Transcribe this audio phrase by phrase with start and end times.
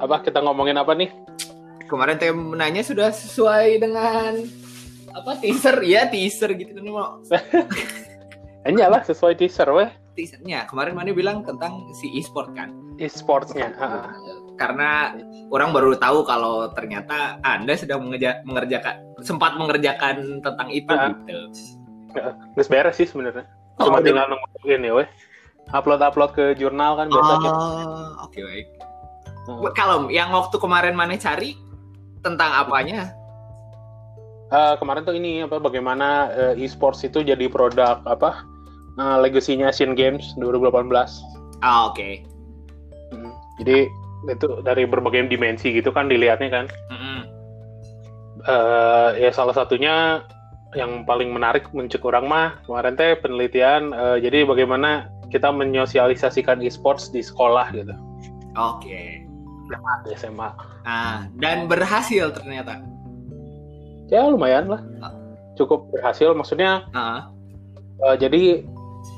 [0.00, 1.12] apa kita ngomongin apa nih?
[1.84, 4.40] Kemarin temanya sudah sesuai dengan
[5.10, 7.18] apa teaser ya teaser gitu kan mau
[8.64, 9.90] Hanya lah sesuai teaser weh.
[10.12, 13.72] teasernya kemarin mana bilang tentang si e-sport kan E-sportsnya.
[13.74, 14.12] ha.
[14.54, 15.16] karena
[15.48, 21.08] orang baru tahu kalau ternyata anda sedang mengeja- mengerjakan sempat mengerjakan tentang itu Ah.
[21.16, 21.38] gitu
[22.52, 23.46] Terus beres sih sebenarnya.
[23.78, 24.04] Oh, Cuma udah.
[24.04, 25.08] tinggal nungguin ya weh.
[25.70, 27.50] Upload-upload ke jurnal kan biasanya.
[27.50, 28.66] Oh, oke baik.
[29.48, 29.64] Hmm.
[29.72, 31.56] Kalau yang waktu kemarin mana cari
[32.20, 33.14] tentang apanya?
[34.50, 38.42] Eh, kemarin tuh ini apa bagaimana eh, e-sports itu jadi produk apa
[38.98, 40.90] eh, legasinya Asian Games 2018.
[41.62, 42.24] Ah, oke.
[43.14, 43.32] Hmm.
[43.62, 43.86] Jadi
[44.28, 46.66] itu dari berbagai dimensi gitu kan dilihatnya kan.
[46.92, 47.20] Mm-mm.
[48.40, 50.24] Eh, ya salah satunya
[50.72, 57.10] yang paling menarik mencek orang mah kemarin teh penelitian eh, jadi bagaimana kita menyosialisasikan e-sports
[57.10, 57.94] di sekolah gitu
[58.58, 59.19] Oke.
[60.04, 60.50] Di SMA.
[60.82, 62.82] Nah, dan berhasil ternyata.
[64.10, 64.82] Ya lumayan lah.
[65.54, 67.30] Cukup berhasil maksudnya Ah,
[68.10, 68.64] eh, jadi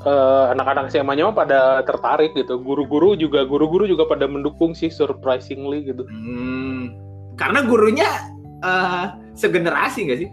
[0.04, 2.60] eh, anak-anak SMA-nya mah pada tertarik gitu.
[2.60, 6.04] Guru-guru juga guru-guru juga pada mendukung sih surprisingly gitu.
[6.04, 6.92] hmm.
[7.40, 8.08] Karena gurunya
[8.60, 10.30] eh, segenerasi nggak sih?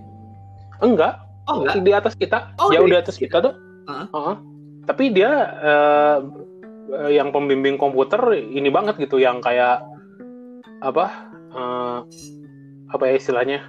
[0.80, 1.84] Enggak, Oh enggak.
[1.84, 3.54] di atas kita, Oh, jauh di di atas kita tuh.
[3.88, 4.06] Heeh.
[4.12, 4.36] Heeh.
[4.88, 5.32] Tapi dia
[5.64, 6.18] eh,
[7.14, 9.86] yang pembimbing komputer ini banget gitu, yang kayak
[10.80, 11.06] apa?
[11.50, 12.00] eh,
[12.90, 13.60] apa ya istilahnya?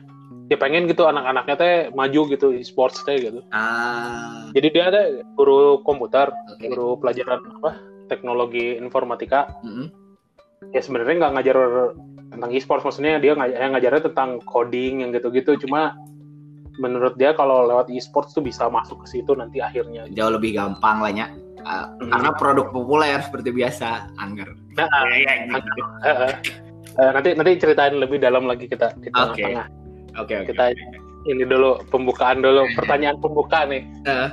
[0.51, 3.39] Ya pengen gitu anak-anaknya teh maju gitu di sports teh gitu.
[3.55, 5.03] Ah, Jadi dia ada
[5.39, 6.67] guru komputer, oke.
[6.67, 7.79] guru pelajaran apa?
[8.11, 9.47] Teknologi informatika.
[9.63, 9.87] Mm-mm.
[10.75, 11.57] Ya sebenarnya nggak ngajar
[12.35, 15.55] tentang e-sports, maksudnya dia ngaj yang ngajarnya tentang coding yang gitu-gitu.
[15.67, 15.95] Cuma
[16.83, 20.11] menurut dia kalau lewat e-sports tuh bisa masuk ke situ nanti akhirnya.
[20.11, 21.31] Jauh lebih gampang lah ya.
[21.63, 22.11] Hmm.
[22.11, 24.51] Karena produk populer seperti biasa, angger.
[24.75, 25.83] Nah, Ya, ya, gitu.
[27.01, 29.41] Eh, nanti nanti ceritain lebih dalam lagi kita di Oke.
[29.41, 29.67] tengah-tengah.
[30.21, 30.53] Oke, oke.
[30.53, 30.65] Kita
[31.25, 33.89] ini dulu pembukaan dulu pertanyaan pembuka nih.
[34.05, 34.29] Eh.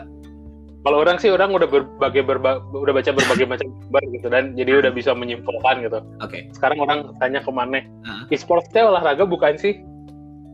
[0.83, 4.79] Kalau orang sih orang udah berbagai berba, udah baca berbagai macam kabar gitu dan jadi
[4.83, 5.99] udah bisa menyimpulkan gitu.
[6.19, 6.47] Oke.
[6.55, 7.83] Sekarang orang tanya ke mana?
[8.07, 8.23] Ah.
[8.31, 9.83] E-sports teh olahraga bukan sih?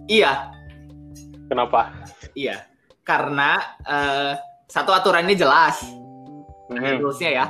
[0.10, 0.50] Iya,
[1.50, 1.94] Kenapa?
[2.34, 2.66] iya.
[3.06, 4.34] Karena eh,
[4.66, 5.82] satu aturannya jelas.
[6.74, 7.06] ada Hmm.
[7.06, 7.46] rulesnya ya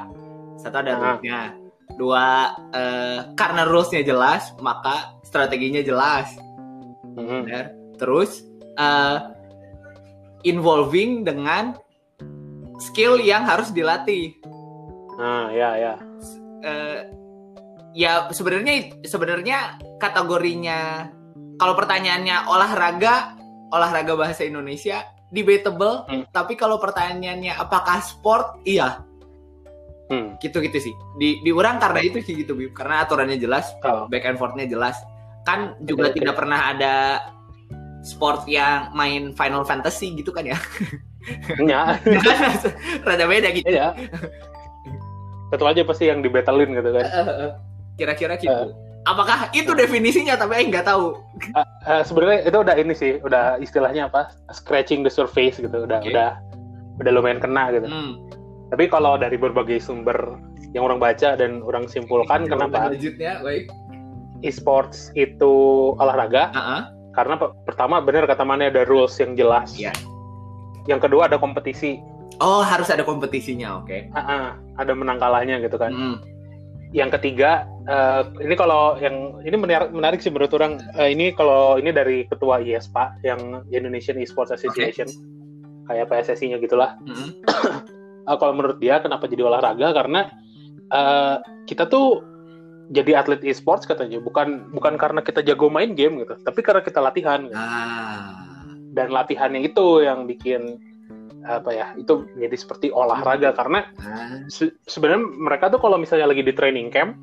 [0.60, 1.56] satu ada rulesnya
[1.96, 6.30] dua eh, karena rulesnya jelas maka strateginya jelas
[7.14, 7.46] Hmm.
[7.46, 7.70] benar
[8.02, 8.42] terus
[8.74, 9.18] eh,
[10.44, 11.78] involving dengan
[12.82, 14.34] skill yang harus dilatih
[15.14, 15.94] Nah, ya ya.
[16.66, 17.00] Eh,
[17.94, 21.06] ya sebenarnya sebenarnya kategorinya
[21.62, 23.38] kalau pertanyaannya olahraga
[23.70, 26.26] olahraga bahasa Indonesia debatable Hmm.
[26.34, 29.06] tapi kalau pertanyaannya apakah sport iya
[30.06, 30.36] Hmm.
[30.38, 32.72] gitu-gitu sih di diurang karena itu sih gitu Bib.
[32.72, 34.06] karena aturannya jelas Oh.
[34.06, 35.00] back and forth-nya jelas
[35.42, 36.16] kan juga oke.
[36.16, 36.94] tidak pernah ada
[38.02, 40.60] sport yang main Final Fantasy gitu kan ya
[41.58, 41.96] Ya,
[43.08, 43.96] rada beda gitu ya.
[45.48, 47.06] Satu aja pasti yang dibetelin gitu kan.
[47.94, 48.68] kira-kira gitu Eh.
[49.04, 51.16] apakah itu definisinya tapi Aing nggak tahu
[51.84, 54.32] Eh, sebenarnya itu udah ini sih, udah istilahnya apa?
[54.50, 56.12] Scratching the surface gitu, udah Oke.
[56.12, 56.30] udah
[56.98, 57.86] udah lumayan kena gitu.
[57.86, 58.12] hmm.
[58.72, 60.40] Tapi kalau dari berbagai sumber
[60.74, 63.42] yang orang baca dan orang simpulkan kenapa lanjutnya
[64.44, 65.54] e-sports itu
[65.98, 66.50] olahraga?
[66.54, 66.82] Ah,
[67.14, 69.78] Karena pe- pertama benar kata mana ada rules yang jelas.
[69.78, 69.94] Iya.
[70.90, 72.02] Yang kedua ada kompetisi,
[72.42, 74.46] oh harus ada kompetisinya oke Ah, ah,
[74.82, 75.94] ada menang kalahnya gitu kan.
[75.94, 76.18] Hmm.
[76.92, 81.78] Yang ketiga eh, ini kalau yang ini menarik, menarik sih menurut orang Eh, ini kalau
[81.78, 85.08] ini dari ketua IESPA yang Indonesian Esports Association
[85.88, 86.98] kayak PSSI-nya gitulah.
[87.06, 87.30] Hmm.
[88.24, 89.92] Eh, kalau menurut dia kenapa jadi olahraga?
[89.92, 90.32] Karena
[90.92, 91.36] eh,
[91.68, 92.24] kita tuh
[92.92, 94.20] jadi atlet e-sports katanya.
[94.24, 96.36] Bukan bukan karena kita jago main game gitu.
[96.40, 97.58] Tapi karena kita latihan gitu.
[97.58, 98.40] ah.
[98.94, 100.78] Dan latihannya itu yang bikin
[101.44, 103.52] apa ya itu jadi seperti olahraga.
[103.52, 104.44] Karena ah.
[104.48, 107.20] se- sebenarnya mereka tuh kalau misalnya lagi di training camp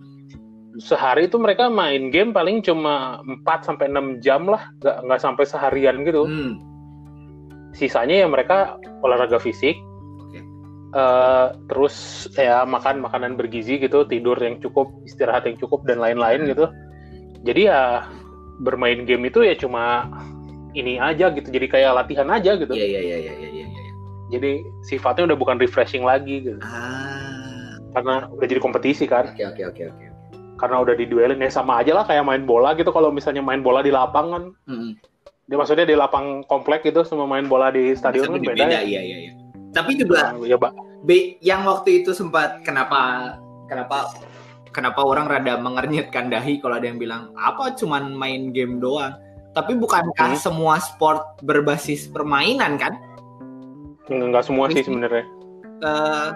[0.79, 4.69] sehari itu mereka main game paling cuma 4 sampai 6 jam lah.
[4.81, 6.29] Nggak nggak sampai seharian gitu.
[6.29, 6.55] Hmm.
[7.71, 8.75] sisanya ya mereka
[9.07, 9.79] olahraga fisik
[10.91, 16.51] Eh, terus ya makan makanan bergizi gitu tidur yang cukup istirahat yang cukup dan lain-lain
[16.51, 16.67] gitu.
[17.47, 18.11] Jadi ya
[18.67, 20.11] bermain game itu ya cuma
[20.75, 22.75] ini aja gitu jadi kayak latihan aja gitu.
[22.75, 23.67] Iya iya iya iya iya iya.
[24.31, 26.59] jadi sifatnya udah bukan refreshing lagi gitu.
[26.59, 27.79] Ah.
[27.95, 29.31] Karena udah jadi kompetisi kan.
[29.31, 30.07] Oke oke oke oke
[30.61, 32.91] karena udah diduelin ya sama aja lah kayak main bola gitu.
[32.91, 34.99] Kalau misalnya main bola di lapangan Hmm.
[35.47, 38.83] dia maksudnya di lapang komplek gitu sama main bola di stadion kan Bisa beda, ya.
[38.83, 39.33] iya iya iya
[39.71, 40.57] tapi juga ya.
[41.01, 43.35] B yang waktu itu sempat kenapa
[43.67, 44.13] kenapa
[44.71, 49.15] kenapa orang rada mengernyitkan dahi kalau ada yang bilang apa cuman main game doang.
[49.51, 50.39] Tapi bukankah Hmm.
[50.39, 52.95] semua sport berbasis permainan kan?
[54.07, 55.27] Nggak semua sih sebenarnya.
[55.81, 56.29] Eh,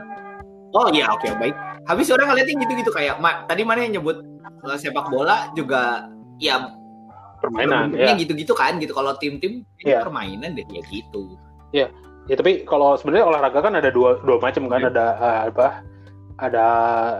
[0.73, 1.55] oh iya oke baik.
[1.85, 4.19] Habis orang ngeliatnya gitu-gitu kayak ma- tadi mana yang nyebut
[4.65, 6.11] eh, sepak bola juga
[6.41, 6.75] ya
[7.39, 8.17] Permainan, ya.
[8.17, 8.97] gitu-gitu kan gitu.
[8.97, 10.01] Kalau tim-tim Iya.
[10.01, 11.37] permainan deh ya gitu.
[11.71, 11.87] Ya
[12.33, 14.91] tapi kalau sebenarnya olahraga kan ada dua dua macam kan Iya.
[14.97, 15.67] ada eh, apa
[16.41, 16.67] ada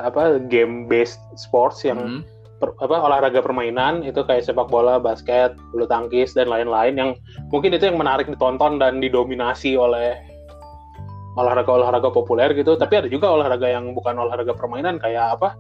[0.09, 2.21] apa game based sports yang Hmm.
[2.59, 7.11] per- apa olahraga permainan itu kayak sepak bola, basket, bulu tangkis dan lain-lain yang
[7.53, 10.17] mungkin itu yang menarik ditonton dan didominasi oleh
[11.35, 12.79] olahraga-olahraga populer gitu.
[12.79, 15.59] Tapi ada juga olahraga yang bukan olahraga permainan kayak apa?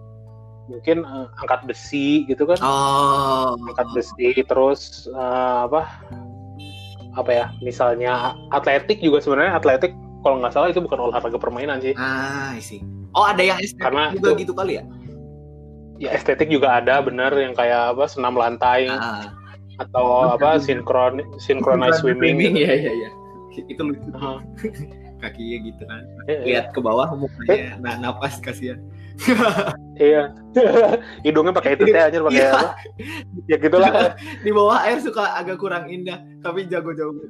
[0.70, 2.56] Mungkin eh, angkat besi gitu kan.
[2.64, 3.58] Oh.
[3.68, 5.84] Angkat besi terus eh, apa?
[7.14, 7.46] Apa ya?
[7.60, 11.94] Misalnya atletik juga sebenarnya atletik kalau nggak salah itu bukan olahraga permainan sih.
[11.94, 12.80] Ah, sih.
[13.14, 14.84] Oh, ada yang estetik Karena juga itu- gitu kali ya?
[16.02, 19.30] Ya estetik juga ada bener yang kayak apa senam lantai Ah.
[19.78, 22.38] atau apa sinkron synchronized swimming.
[22.42, 22.66] gitu.
[22.66, 23.10] Iya, iya, iya.
[23.70, 24.10] Itu lucu.
[24.10, 24.38] Heeh.
[25.22, 26.02] Kakinya gitu kan.
[26.26, 26.44] Iya, iya.
[26.44, 28.82] Lihat ke bawah mukanya nah, napas kasihan.
[29.94, 30.34] Iya.
[31.26, 32.50] Hidungnya pakai itu teh anjir pakai Iya.
[32.50, 32.68] apa?
[33.46, 33.90] Ya gitulah.
[34.44, 37.22] Di bawah air suka agak kurang indah, tapi jago-jago.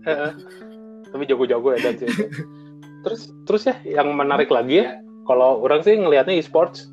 [1.04, 2.08] Tapi jago-jago ya dan sih.
[3.04, 4.96] Terus terus ya yang menarik lagi ya
[5.28, 6.88] kalau orang sih ngelihatnya e-sports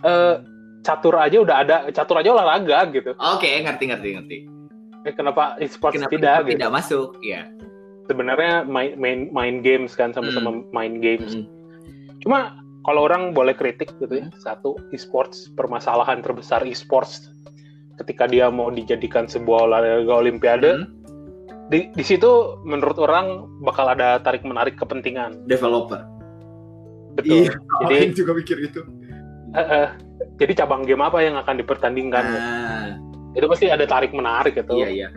[0.00, 0.40] eh
[0.80, 3.12] catur aja udah ada catur aja olahraga gitu.
[3.14, 4.38] Oke, ngerti ngerti ngerti.
[5.04, 6.72] Eh, kenapa e-sports Kenapa tidak tidak, gitu?
[6.72, 7.08] masuk?
[7.20, 7.44] Iya.
[8.08, 10.64] Sebenarnya main main main games kan sama-sama Hmm.
[10.72, 11.36] main games.
[11.36, 11.44] Mm.
[12.24, 17.28] Cuma kalau orang boleh kritik gitu ya, satu e-sports permasalahan terbesar e-sports
[17.96, 20.86] ketika dia mau dijadikan sebuah olahraga olimpiade, Hmm.
[21.68, 22.28] di di situ
[22.62, 25.44] menurut orang bakal ada tarik menarik kepentingan.
[25.44, 26.06] Developer.
[27.12, 27.44] Betul.
[27.44, 27.52] Iya,
[27.82, 28.80] Jadi orang juga mikir itu.
[29.50, 29.88] eh, eh,
[30.38, 32.24] jadi cabang game apa yang akan dipertandingkan?
[32.24, 32.88] Ah,
[33.34, 34.78] Itu pasti ada tarik menarik gitu.
[34.78, 35.08] iya iya.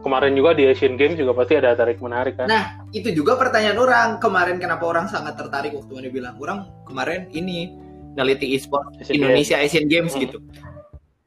[0.00, 2.48] Kemarin juga di Asian Games juga pasti ada tarik menarik kan.
[2.48, 6.58] Nah, itu juga pertanyaan orang kemarin kenapa orang sangat tertarik waktu mana bilang orang
[6.88, 7.76] kemarin ini
[8.16, 10.22] neliti e-sport Asian Indonesia Asian Games Hmm.
[10.24, 10.38] gitu.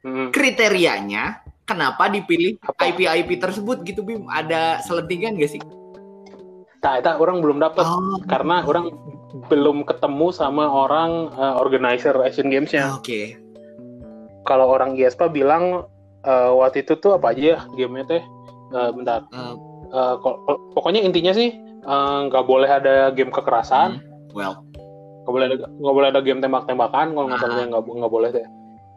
[0.02, 0.28] Hmm.
[0.34, 2.90] Kriterianya kenapa dipilih Apa?
[2.92, 4.26] IP-IP tersebut gitu Bim?
[4.26, 5.62] Ada selentingan gak sih?
[6.84, 8.92] Nah, itu orang belum dapat Oh, karena orang
[9.48, 12.92] belum ketemu sama orang eh, organizer Asian Games-nya.
[12.98, 13.38] Oke.
[14.44, 15.88] Kalau orang ISPA bilang
[16.26, 18.22] eh, waktu itu tuh apa aja ya gamenya teh?
[18.70, 19.20] Eh, bentar.
[19.92, 21.52] Ko- ko- pokoknya intinya sih
[21.84, 24.64] nggak boleh ada game kekerasan, hmm, Well,
[25.22, 27.44] nggak boleh ada nggak boleh ada game tembak-tembakan kalau nggak Ah.
[27.44, 28.46] salahnya nggak nggak boleh deh.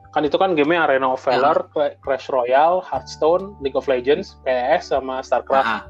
[0.10, 4.90] Kan itu kan gamenya Arena of Valor, Cla- Clash Royale, Hearthstone, League of Legends, PS
[4.90, 5.68] sama StarCraft.
[5.68, 5.84] ah,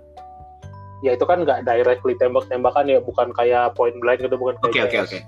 [0.99, 4.89] Ya itu kan nggak directly tembak-tembakan ya, bukan kayak Point Blank gitu, bukan oke kayak
[4.89, 5.05] oke PS.
[5.05, 5.19] oke.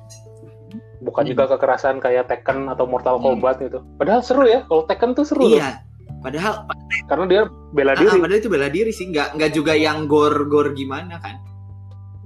[0.99, 1.31] Bukan Hmm.
[1.31, 3.37] juga kekerasan kayak Tekken atau Mortal Hmm.
[3.37, 3.85] Kombat gitu.
[3.95, 5.85] Padahal seru ya, kalau Tekken tuh seru loh, Iya.
[6.19, 6.67] Padahal,
[7.07, 8.19] karena dia bela ah, diri.
[8.19, 11.39] padahal itu bela diri sih, nggak nggak juga yang gor-gor gimana kan?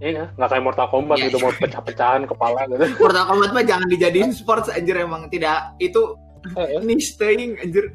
[0.04, 1.26] Iya, nggak kayak Mortal Kombat Iya.
[1.32, 2.84] gitu mau pecah-pecahan kepala gitu.
[3.04, 6.18] Mortal Kombat mah jangan dijadiin sports anjir emang tidak itu
[6.84, 7.94] niche thing anjir.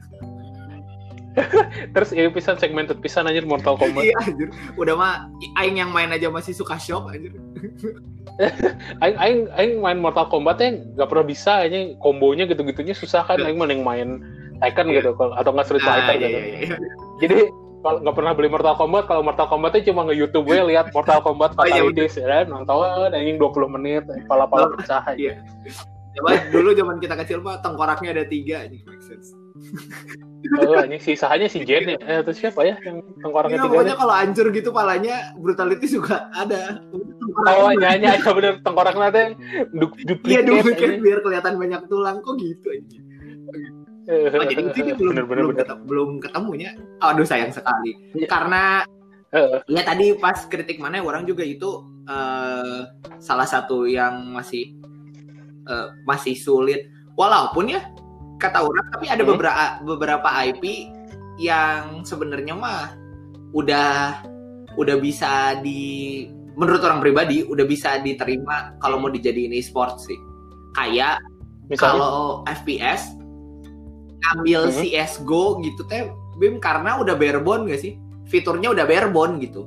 [1.94, 4.08] Terus ini pisan segmented pisan anjir Mortal Kombat.
[4.08, 4.48] Iya anjir.
[4.80, 5.14] Udah mah
[5.60, 7.36] aing yang main aja masih suka shock anjir.
[9.04, 13.42] aing aing aing main Mortal Kombat ya nggak pernah bisa ini kombonya gitu-gitunya susah kan
[13.42, 14.22] aing mending main
[14.58, 14.96] Tekken Iya.
[15.00, 16.38] gitu kalau- atau nggak Street Ah, Fighter iya, gitu.
[16.38, 16.76] iya, iya.
[17.18, 17.36] Jadi
[17.78, 21.22] kalau nggak pernah beli Mortal Kombat kalau Mortal Kombatnya cuma nge YouTube gue lihat Mortal
[21.22, 25.38] Kombat Oh, iya, Fatalities ya kan nonton anjing 20 menit pala-pala Oh, pecah aja.
[26.10, 29.30] Coba dulu zaman kita kecil mah tengkoraknya ada tiga anjing make sense.
[30.58, 31.98] Oh, anjing sisanya si Jen ya.
[32.00, 36.26] Eh, terus siapa ya yang tengkoraknya Iya, tiga pokoknya kalau hancur gitu palanya brutality juga
[36.34, 36.82] ada.
[37.46, 39.26] Oh nyanyi aja bener tengkoraknya teh
[39.70, 39.86] du
[40.26, 43.04] Iya kan biar kelihatan banyak tulang kok gitu anjing.
[44.08, 45.60] Oh, jadi itu dia belum bener, bener, belum, bener.
[45.60, 46.70] ketemu, belum ketemunya.
[47.04, 47.92] Aduh sayang sekali.
[48.16, 48.24] Iya.
[48.24, 48.80] Karena
[49.68, 52.88] ya tadi pas kritik mana orang juga itu eh,
[53.20, 54.72] salah satu yang masih
[55.68, 56.88] eh, masih sulit.
[57.20, 57.84] Walaupun ya
[58.40, 59.36] kata orang tapi ada Hmm.
[59.36, 60.88] beberapa beberapa IP
[61.36, 62.96] yang sebenarnya mah
[63.52, 64.24] udah
[64.80, 66.24] udah bisa di
[66.56, 70.16] menurut orang pribadi udah bisa diterima kalau mau dijadiin e-sport sih.
[70.72, 71.20] Kayak
[71.68, 72.16] misalnya kalau
[72.48, 73.17] FPS
[74.18, 74.74] ngambil Mhm.
[74.78, 77.98] CS:GO gitu teh Bim karena udah barebone gak sih?
[78.24, 79.66] Fiturnya udah barebone gitu.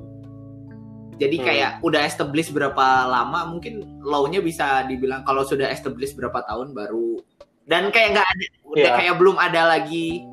[1.17, 1.46] Jadi Hmm.
[1.46, 7.22] kayak udah establish berapa lama mungkin low-nya bisa dibilang kalau sudah establish berapa tahun baru
[7.63, 8.98] dan kayak nggak ada udah Iya.
[8.98, 10.25] kayak belum ada lagi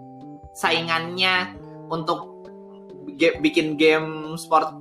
[0.55, 1.55] saingannya
[1.89, 2.41] untuk
[3.15, 4.73] ge- bikin game sport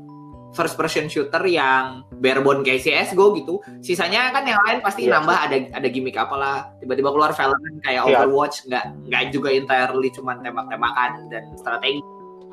[0.55, 3.59] first person shooter yang barebone kayak CS:GO gitu.
[3.83, 6.71] Sisanya kan yang lain pasti Iya, nambah ada ada gimmick apalah.
[6.79, 8.23] Tiba-tiba keluar Valorant kayak Iya.
[8.23, 12.01] Overwatch nggak nggak juga entirely cuman tembak-tembakan dan strategi.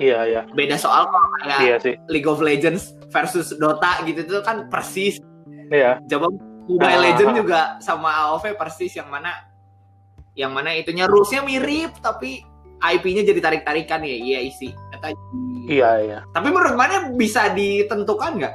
[0.02, 1.94] Iya iya Beda soal kalau kayak sih.
[2.10, 5.22] League of Legends versus Dota gitu itu kan persis.
[5.70, 6.02] Iya.
[6.10, 6.34] Coba
[6.64, 7.02] Mobile Ah.
[7.12, 9.30] Legends juga sama AoV persis yang mana
[10.34, 12.42] yang mana itunya rules-nya mirip tapi
[12.82, 14.16] IP-nya jadi tarik-tarikan ya.
[14.18, 14.74] Iya isi.
[15.64, 16.18] Iya iya.
[16.30, 18.54] tapi menurut mana bisa ditentukan nggak?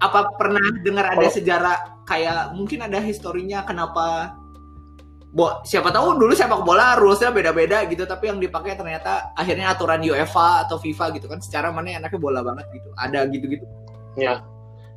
[0.00, 4.36] Apa pernah dengar ada Kalau- sejarah kayak mungkin ada historinya kenapa
[5.32, 10.04] Bo, siapa tahu dulu sepak bola rulesnya beda-beda gitu tapi yang dipakai ternyata akhirnya aturan
[10.04, 13.64] UEFA atau FIFA gitu kan secara mana enaknya bola banget gitu ada gitu-gitu
[14.12, 14.44] Ya.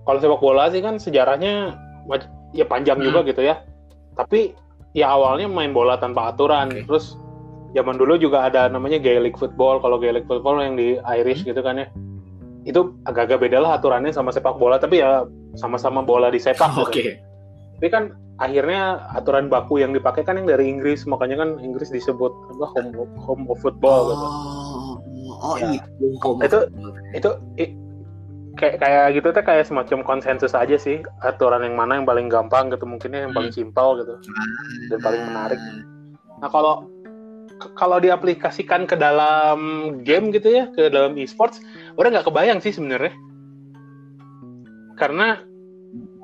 [0.03, 1.79] Kalau sepak bola sih kan sejarahnya
[2.51, 3.05] ya panjang Hmm.
[3.07, 3.63] juga gitu ya.
[4.11, 4.51] Tapi
[4.91, 6.67] ya awalnya main bola tanpa aturan.
[6.67, 6.83] Oke.
[6.83, 7.15] Terus
[7.75, 9.83] zaman dulu juga ada namanya Gaelic football.
[9.83, 11.51] Kalau Gaelic football yang di Irish Hmm.
[11.51, 11.87] gitu kan ya.
[12.63, 16.71] Itu agak-agak beda lah aturannya sama sepak bola, tapi ya sama-sama bola disepak.
[16.79, 17.19] oke gitu.
[17.77, 18.03] Tapi kan
[18.35, 22.65] akhirnya aturan baku yang dipakai kan yang dari Inggris, makanya kan Inggris disebut apa
[22.95, 24.25] home home of football gitu.
[24.25, 24.95] oh
[25.43, 25.83] oh Ya.
[25.83, 26.67] itu home Itu-
[27.13, 27.29] itu
[28.55, 32.71] kayak kayak gitu tuh kayak semacam konsensus aja sih aturan yang mana yang paling gampang
[32.71, 34.15] gitu mungkinnya yang paling simpel gitu
[34.87, 35.59] dan paling menarik.
[36.39, 36.87] Nah kalau
[37.75, 39.59] kalau diaplikasikan ke dalam
[40.03, 41.61] game gitu ya ke dalam e-sports
[41.95, 43.13] udah nggak kebayang sih sebenarnya
[44.95, 45.43] karena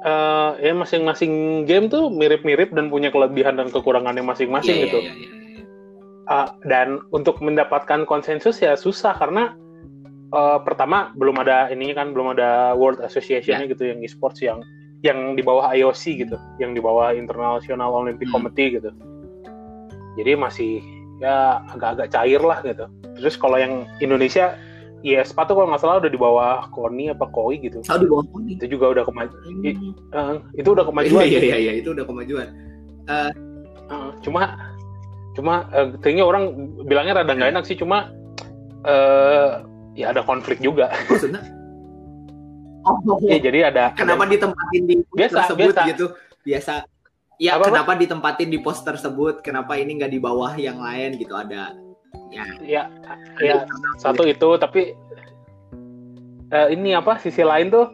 [0.02, 4.98] eh, ya masing-masing game tuh mirip-mirip dan punya kelebihan dan kekurangannya masing-masing Iya, gitu.
[5.04, 5.64] iya, iya, iya.
[6.32, 9.54] Ah, dan untuk mendapatkan konsensus ya susah karena
[10.32, 13.72] eh, pertama belum ada ini kan belum ada World Association-nya Ya.
[13.72, 14.64] gitu yang e-sports yang
[15.02, 18.38] yang di bawah IOC gitu, yang di bawah International Olympic Hmm.
[18.38, 18.94] Committee gitu.
[20.14, 20.78] Jadi masih
[21.22, 22.86] ya agak-agak cair lah gitu.
[23.22, 24.58] Terus kalau yang Indonesia
[25.02, 27.82] IESPA tuh kalau nggak salah udah di bawah KONI apa KOI gitu.
[27.86, 28.58] Oh, di bawah ini.
[28.58, 29.42] Itu juga udah kemajuan.
[30.14, 30.38] Hmm.
[30.54, 31.26] itu udah kemajuan.
[31.26, 32.48] Iya, iya, iya, itu udah kemajuan.
[33.10, 33.32] Uh,
[34.22, 34.56] cuma
[35.34, 36.54] cuma uh, kayaknya orang
[36.86, 38.14] bilangnya rada nggak enak sih cuma
[38.86, 39.50] eh
[39.98, 41.42] ya ada konflik juga Maksudnya?
[42.82, 45.90] Oh, ya jadi ada kenapa ada- ditempatin di Biasa, tersebut biasa.
[45.94, 46.06] gitu?
[46.42, 46.74] Biasa.
[47.42, 47.74] Ya, Apa-apa?
[47.74, 49.42] kenapa ditempatin di pos tersebut?
[49.42, 51.34] Kenapa ini nggak di bawah yang lain gitu?
[51.34, 51.74] Ada
[52.32, 52.46] ya.
[52.64, 52.84] ya
[53.44, 53.68] ya
[54.00, 54.96] satu itu tapi
[56.52, 57.92] eh, ini apa sisi lain tuh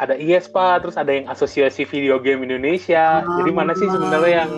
[0.00, 4.52] ada IESPA terus ada yang asosiasi video game Indonesia jadi mana sih sebenarnya yang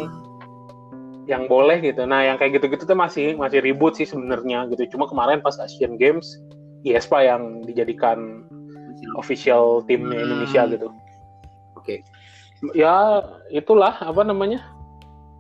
[1.31, 5.07] yang boleh gitu nah yang kayak gitu-gitu tuh masih masih ribut sih sebenarnya gitu cuma
[5.07, 6.39] kemarin pas Asian Games
[6.83, 8.47] IESPA yang dijadikan
[9.19, 10.27] official timnya Hmm.
[10.31, 10.89] Indonesia gitu
[11.79, 12.07] Oke.
[12.71, 14.63] Ya itulah apa namanya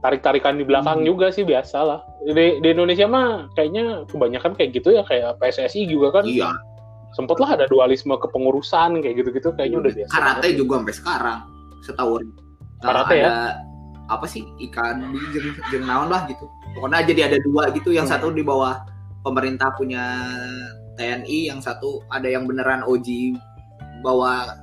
[0.03, 1.07] tarik-tarikan di belakang Hmm.
[1.07, 5.87] juga sih biasa lah di, di Indonesia mah kayaknya kebanyakan kayak gitu ya kayak PSSI
[5.87, 6.51] juga kan Iya.
[7.13, 10.59] sempet lah ada dualisme kepengurusan kayak gitu-gitu kayaknya udah biasa Karate banget.
[10.59, 11.39] juga sampai sekarang
[11.83, 12.23] setahun.
[12.81, 13.27] Karate ya?
[13.27, 13.39] ada,
[14.09, 16.43] apa sih ikan jeng, jeng naon lah gitu.
[16.73, 18.17] Pokoknya jadi ada dua gitu, yang Hmm.
[18.17, 18.83] satu di bawah
[19.23, 20.03] pemerintah punya
[20.95, 23.39] TNI, yang satu ada yang beneran OG
[24.01, 24.62] bawa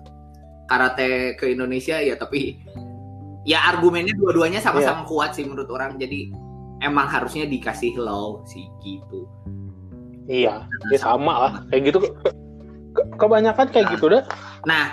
[0.69, 2.61] karate ke Indonesia ya tapi
[3.43, 5.97] ya argumennya dua-duanya sama-sama kuat sih menurut orang.
[5.97, 6.29] Jadi
[6.79, 9.25] emang harusnya dikasih law sih gitu.
[10.29, 10.61] iya
[10.93, 12.13] ya sama lah kayak gitu ke-
[12.93, 13.93] ke- kebanyakan kayak Nah.
[13.97, 14.23] gitu dah
[14.61, 14.85] Nah,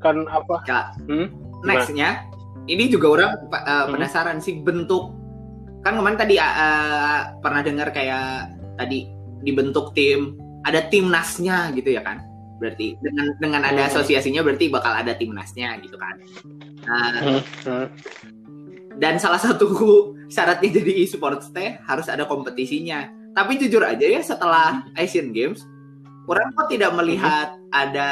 [0.00, 1.26] kan apa Kak, hmm?
[1.62, 2.24] nextnya
[2.64, 3.92] ini juga orang uh, Hmm.
[3.92, 5.12] penasaran sih bentuk
[5.84, 9.04] kan kemarin tadi uh, pernah dengar kayak tadi
[9.44, 10.32] dibentuk tim
[10.64, 12.24] ada timnasnya gitu ya kan
[12.58, 13.90] berarti dengan dengan ada Hmm.
[13.90, 16.14] asosiasinya berarti bakal ada timnasnya gitu kan
[16.86, 17.86] nah, Hmm, hmm.
[18.98, 19.68] dan salah satu
[20.34, 25.66] syaratnya jadi e-sports teh harus ada kompetisinya tapi jujur aja ya setelah Asian Games
[26.30, 28.10] orang kok tidak melihat ada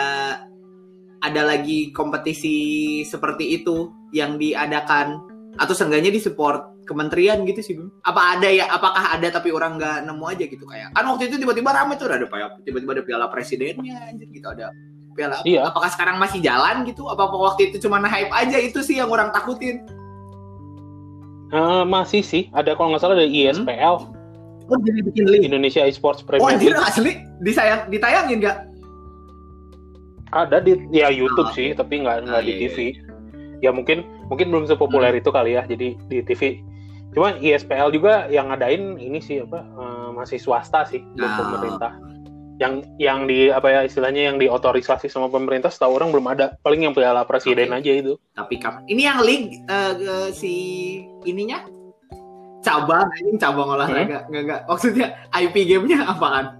[1.22, 7.92] ada lagi kompetisi seperti itu yang diadakan atau seenggaknya di support kementerian gitu sih Bim.
[8.02, 10.90] apa ada ya apakah ada tapi orang nggak nemu aja gitu kayak.
[10.92, 14.72] Kan waktu itu tiba-tiba rame tuh ada piala tiba-tiba ada piala presidennya anjir gitu ada
[15.12, 15.44] piala.
[15.44, 15.68] Iya.
[15.68, 17.04] apakah sekarang masih jalan gitu?
[17.06, 19.84] Apa waktu itu cuma hype aja itu sih yang orang takutin?
[21.52, 22.48] Eh, masih sih.
[22.50, 24.08] Ada kalau nggak salah ada ISPL
[24.64, 25.42] Oh jadi bikin link.
[25.44, 26.86] Indonesia Esports Oh Premier anjir League.
[26.86, 27.12] asli?
[27.40, 28.58] Disayang ditayangin nggak?
[30.32, 32.76] ada di ya YouTube Oh, sih tapi nggak nggak Ah, di iya, TV
[33.60, 34.00] ya mungkin
[34.32, 36.64] mungkin belum sepopuler itu kali ya jadi di TV
[37.12, 41.36] cuma ISPL juga yang ngadain ini sih apa eh, masih swasta sih belum Ah.
[41.44, 41.92] pemerintah
[42.56, 46.84] yang yang di apa ya istilahnya yang diotorisasi sama pemerintah setahu orang belum ada paling
[46.84, 47.84] yang piala presiden Oke.
[47.84, 48.80] aja itu Tapi kapan?
[48.88, 50.54] Ini yang link eh, eh, si
[51.24, 51.68] ininya
[52.62, 56.56] cabang ini cabang olahraga nggak nggak maksudnya IP gamenya apaan?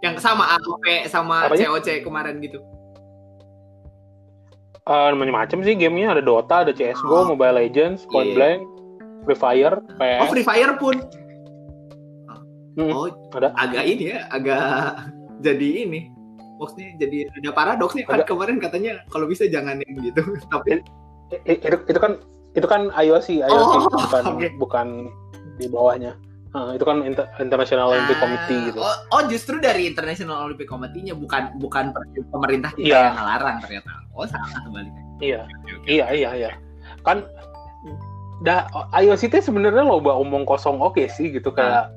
[0.00, 1.76] Yang sama AOP sama Apanya?
[1.76, 2.60] COC kemarin gitu.
[4.82, 7.24] Uh, macam-macam sih gamenya ada Dota, ada CS:GO, Oh.
[7.28, 8.36] Mobile Legends, Point Iya.
[8.36, 8.60] Blank,
[9.22, 10.20] Free Fire, PS.
[10.20, 10.96] Oh Free Fire pun.
[12.74, 13.50] Hmm, Oh ada.
[13.56, 14.64] agak ini ya, agak
[15.46, 16.00] jadi ini.
[16.56, 20.22] Maksudnya jadi ada paradoks nih kan kemarin katanya kalau bisa jangan yang gitu.
[20.52, 20.80] Tapi
[21.44, 22.12] itu, itu kan
[22.52, 24.46] itu kan IOC, IOC Oh, bukan oke.
[24.58, 24.86] bukan
[25.56, 26.12] di bawahnya.
[26.50, 28.78] Uh, itu kan Inter- International Olympic Ah, Committee gitu.
[28.82, 31.94] Oh, oh, justru dari International Olympic Committee-nya bukan bukan
[32.34, 33.00] pemerintah kita Iya.
[33.06, 33.90] yang ngelarang ternyata.
[34.10, 35.14] Oh salah kebalikannya.
[35.22, 35.40] Iya,
[35.86, 36.50] iya, iya, iya.
[37.06, 37.22] Kan
[38.42, 41.92] da IOC itu sebenarnya loba omong kosong oke sih gitu kayak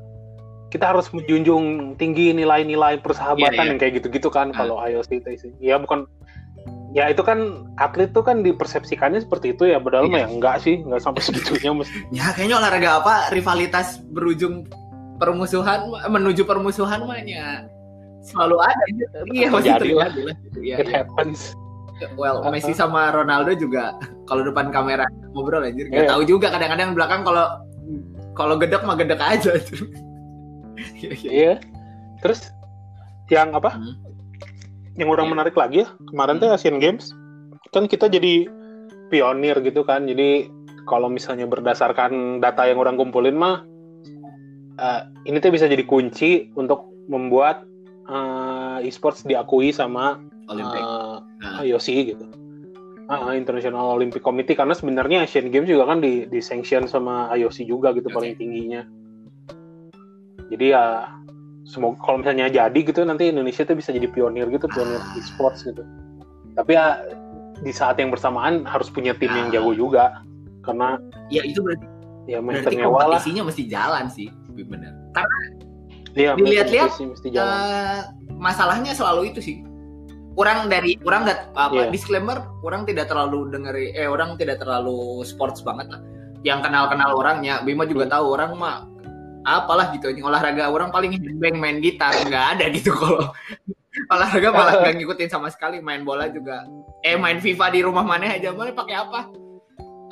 [0.70, 3.70] kita harus menjunjung tinggi nilai-nilai persahabatan Iya, iya.
[3.74, 4.66] yang kayak gitu-gitu kan Ah.
[4.66, 5.52] kalau IOC itu sih.
[5.58, 6.06] Ya bukan
[6.94, 7.40] ya itu kan
[7.76, 10.12] atlet tuh kan dipersepsikannya seperti itu ya padahal Iya.
[10.12, 14.70] mah ya enggak sih enggak sampai segitunya mesti Ya kayaknya olahraga apa rivalitas berujung
[15.18, 17.66] permusuhan menuju permusuhan mah ya
[18.22, 18.84] selalu ada.
[19.28, 20.10] Iya masih Terjadi lah.
[20.12, 20.22] gitu.
[20.60, 21.02] Iya, it iya.
[21.02, 21.58] happens
[22.14, 22.52] Well, Uh-uh.
[22.52, 23.96] Messi sama Ronaldo juga
[24.26, 25.88] kalau depan kamera ngobrol anjir.
[25.88, 26.10] Gak Iya.
[26.10, 27.46] tahu juga kadang-kadang belakang kalau
[28.34, 29.54] kalau gedek mah gedek aja.
[30.74, 31.30] Iya, iya.
[31.32, 31.54] iya
[32.18, 32.50] terus
[33.30, 33.94] yang apa Hmm.
[34.96, 35.34] Yang orang Iya.
[35.34, 37.10] menarik lagi ya kemarin tuh Asian Games
[37.72, 38.46] kan kita jadi
[39.10, 40.46] pionir gitu kan jadi
[40.86, 43.64] kalau misalnya berdasarkan data yang orang kumpulin mah
[44.76, 47.66] eh, ini tuh bisa jadi kunci untuk membuat
[48.04, 50.82] eh, e-sports diakui sama Olimpik.
[50.82, 51.60] eh, Nah.
[51.62, 52.26] IOC gitu
[53.04, 57.68] Ah, International Olympic Committee karena sebenarnya Asian Games juga kan di, di sanction sama IOC
[57.68, 58.16] juga gitu Oke.
[58.16, 58.88] paling tingginya
[60.48, 60.84] jadi ya
[61.64, 65.18] semoga kalau misalnya jadi gitu nanti Indonesia tuh bisa jadi pionir gitu pionir Ah.
[65.18, 65.84] e-sports gitu
[66.54, 67.02] tapi ya
[67.60, 69.54] di saat yang bersamaan harus punya tim yang Ah.
[69.56, 70.04] jago juga
[70.64, 71.00] karena
[71.32, 71.88] Ya itu berarti
[72.28, 74.28] ya berarti ternyawa lah kompetisinya mesti jalan sih.
[74.54, 74.94] Benar.
[75.12, 75.38] Karena
[76.14, 76.94] Iya, dilihat-lihat,
[77.26, 78.00] eh,
[78.38, 79.66] masalahnya selalu itu sih.
[80.38, 81.90] Orang dari orang nggak apa Iya.
[81.90, 86.02] disclaimer, orang tidak terlalu dengeri eh orang tidak terlalu sports banget lah.
[86.46, 88.14] Yang kenal-kenal orangnya, Bima juga Hmm.
[88.14, 88.78] tahu orang mah
[89.44, 92.12] apalah gitu ini olahraga orang paling bang main gitar.
[92.28, 93.32] Nggak ada gitu kalau
[94.14, 95.80] olahraga malah nggak ngikutin sama sekali.
[95.84, 96.68] Main bola juga.
[97.04, 98.56] Eh main FIFA di rumah mana aja?
[98.56, 99.20] Mana pakai apa?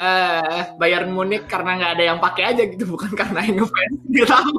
[0.02, 2.84] Eh Bayern Munich karena nggak ada yang pakai aja gitu.
[2.90, 3.94] Bukan karena yang ngefans.
[4.12, 4.54] Nggak tahu.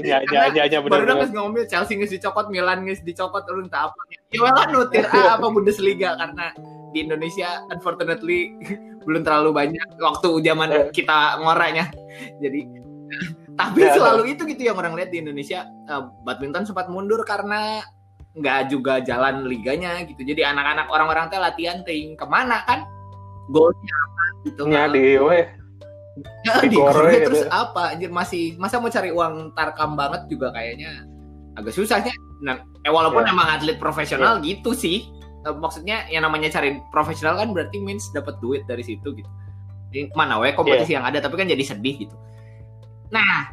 [0.00, 3.66] Ya ya ya ya benar baru pas ngomong Chelsea nggak dicopot Milan nggak dicopot urun
[3.72, 4.00] tak apa.
[4.30, 6.14] Ya malah nutir ah, apa Bundesliga?
[6.20, 6.52] Karena
[6.96, 8.56] di Indonesia unfortunately
[9.06, 10.88] belum terlalu banyak waktu zaman Eh.
[10.96, 11.92] kita ngoranya
[12.40, 12.64] jadi
[13.56, 13.96] tapi Ya.
[13.96, 17.80] selalu itu gitu yang orang lihat di Indonesia eh, badminton sempat mundur karena
[18.36, 20.20] nggak juga jalan liganya gitu.
[20.20, 22.84] Jadi anak-anak orang-orang teh latihan ting ke mana kan?
[23.48, 25.40] Goalnya apa gitu ya di we.
[26.44, 27.28] Ya, di di gitu.
[27.32, 27.96] terus apa?
[27.96, 31.04] Anjir masih masa mau cari uang tarkam banget juga kayaknya.
[31.56, 32.12] Agak susahnya
[32.44, 33.32] nah, eh walaupun Ya.
[33.32, 35.08] emang atlet profesional gitu sih.
[35.48, 39.30] Eh, maksudnya yang namanya cari profesional kan berarti means dapat duit dari situ gitu.
[39.96, 41.00] Jadi, mana we kompetisi Iya.
[41.00, 42.16] yang ada tapi kan jadi sedih gitu
[43.08, 43.50] nah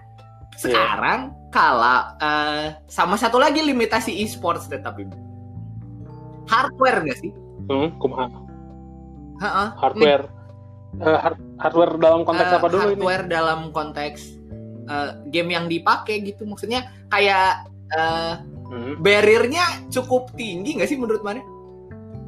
[0.56, 5.06] sekarang kalau eh, sama satu lagi limitasi e-sports tetapi
[6.46, 7.32] hardware nggak sih?
[7.66, 8.28] Hmm, kumaha
[9.40, 9.68] Heeh.
[9.78, 10.26] hardware.
[10.94, 12.90] Eh, hard- hardware dalam konteks Eh, apa dulu ini?
[12.96, 14.22] hardware dalam konteks
[14.84, 16.44] eh, game yang dipakai gitu.
[16.44, 18.98] Maksudnya kayak eh, Hmm.
[18.98, 21.46] barriernya cukup tinggi nggak sih menurut mana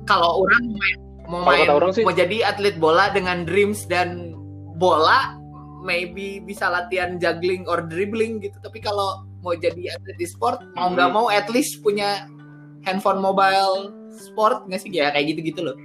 [0.05, 4.37] kalau orang main, mau main orang sih- mau jadi atlet bola dengan dreams dan
[4.77, 5.33] bola
[5.85, 10.89] maybe bisa latihan juggling or dribbling gitu tapi kalau mau jadi atlet di sport mau
[10.89, 11.15] nggak Hmm.
[11.15, 12.25] mau at least punya
[12.81, 15.77] handphone mobile sport nggak sih ya kayak gitu gitu loh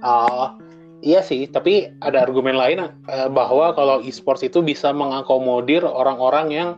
[0.00, 0.56] Ah,
[1.04, 6.68] iya sih, tapi ada argumen lain eh, bahwa kalau e-sports itu bisa mengakomodir orang-orang yang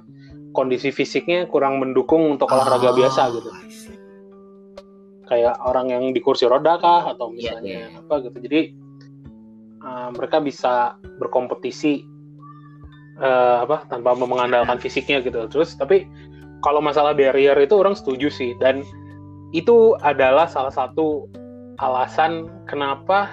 [0.50, 3.50] kondisi fisiknya kurang mendukung untuk olahraga Ah, biasa gitu.
[5.22, 7.98] Kayak orang yang di kursi roda kah atau Iya, misalnya iya.
[8.02, 8.36] apa gitu.
[8.42, 8.60] Jadi
[9.82, 12.02] eh, mereka bisa berkompetisi
[13.18, 15.46] eh, apa tanpa mengandalkan fisiknya gitu.
[15.50, 16.06] Terus tapi
[16.62, 18.86] kalau masalah barrier itu orang setuju sih dan
[19.52, 21.28] itu adalah salah satu
[21.82, 23.28] alasan kenapa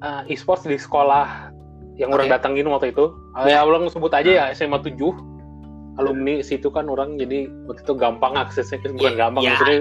[0.00, 1.52] uh, e-sports di sekolah
[2.00, 2.34] yang orang Oke.
[2.40, 3.12] datangin waktu itu.
[3.36, 3.60] Uh, Ya.
[3.60, 4.96] Ya orang sebut aja ya SMA 7
[6.00, 9.52] alumni situ kan orang jadi waktu itu gampang aksesnya bukan Ya, gampang ya.
[9.54, 9.78] maksudnya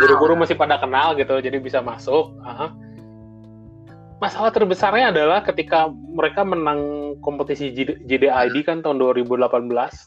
[0.00, 2.34] guru-guru masih pada kenal gitu jadi bisa masuk.
[2.42, 2.74] Aha.
[4.20, 6.80] Masalah terbesarnya adalah ketika mereka menang
[7.18, 9.48] kompetisi JD JDID kan tahun 2018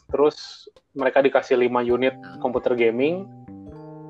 [0.06, 3.26] terus mereka dikasih 5 unit komputer gaming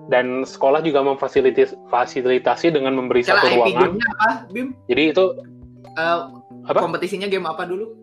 [0.06, 3.90] dan sekolah juga memfasilitasi fasilitasi dengan memberi Cara satu IP ruangan.
[3.96, 4.68] apa, Bim?
[4.86, 5.24] Jadi itu
[5.94, 6.18] Eh,
[6.66, 6.80] Apa?
[6.82, 7.94] Kompetisinya game apa dulu?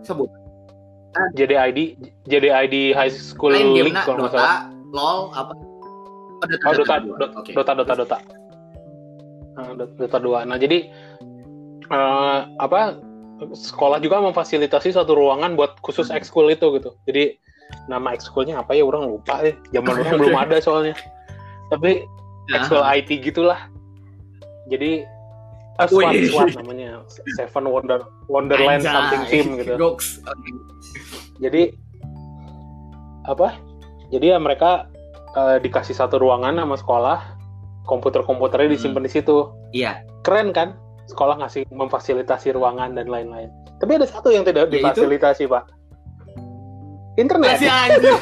[0.00, 0.32] Sebut.
[1.36, 4.66] JDID JDID High School Lain game League kalau salah.
[4.66, 5.52] Dota, LOL, apa?
[5.52, 5.68] Oh,
[6.40, 7.14] Oh, Dota, dua.
[7.20, 7.50] Dota, Oke.
[7.52, 8.18] Dota, Dota, Dota.
[9.52, 10.48] Nah, Dota 2.
[10.48, 10.88] Nah, jadi
[11.90, 12.98] uh, apa
[13.54, 16.92] sekolah juga memfasilitasi satu ruangan buat khusus ekskul itu gitu.
[17.08, 17.36] Jadi
[17.86, 19.54] nama ekskulnya apa ya orang lupa ya.
[19.74, 20.94] Zaman orang belum ada soalnya.
[21.70, 22.04] Tapi
[22.52, 23.70] ekskul IT gitulah.
[24.68, 25.02] Jadi
[25.80, 27.02] uh, SWAT, SWAT namanya
[27.34, 28.92] Seven Wonder Wonderland Anjay.
[28.92, 29.74] something team gitu.
[31.40, 31.74] Jadi
[33.26, 33.56] apa?
[34.10, 34.90] Jadi ya mereka
[35.38, 37.18] uh, dikasih satu ruangan sama sekolah,
[37.86, 38.76] komputer-komputernya Hmm.
[38.76, 39.48] disimpan di situ.
[39.72, 40.02] Iya.
[40.26, 40.76] Keren kan?
[41.10, 43.50] Sekolah ngasih memfasilitasi ruangan dan lain-lain.
[43.82, 44.78] Tapi ada satu yang tidak Yaitu?
[44.78, 45.64] difasilitasi, Pak.
[47.18, 47.58] Internet.
[47.58, 48.18] Masih anjir.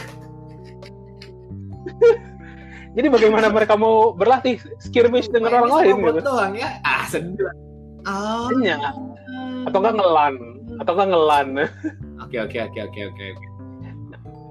[2.97, 6.21] Jadi bagaimana mereka mau berlatih skirmish dengan orang lain gitu?
[6.25, 6.81] doang ya.
[6.83, 7.53] Ah, sedih.
[8.09, 8.49] Oh.
[8.59, 8.81] Iya.
[9.69, 10.35] Atau enggak ngelan,
[10.81, 11.49] atau enggak ngelan.
[12.25, 13.25] Oke oke oke oke oke.
[13.31, 13.47] oke.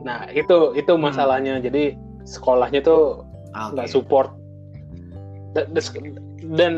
[0.02, 1.04] Nah, itu itu Hmm.
[1.04, 1.60] masalahnya.
[1.60, 3.94] Jadi sekolahnya tuh Ah, nggak Oke.
[3.94, 4.30] support
[6.54, 6.74] dan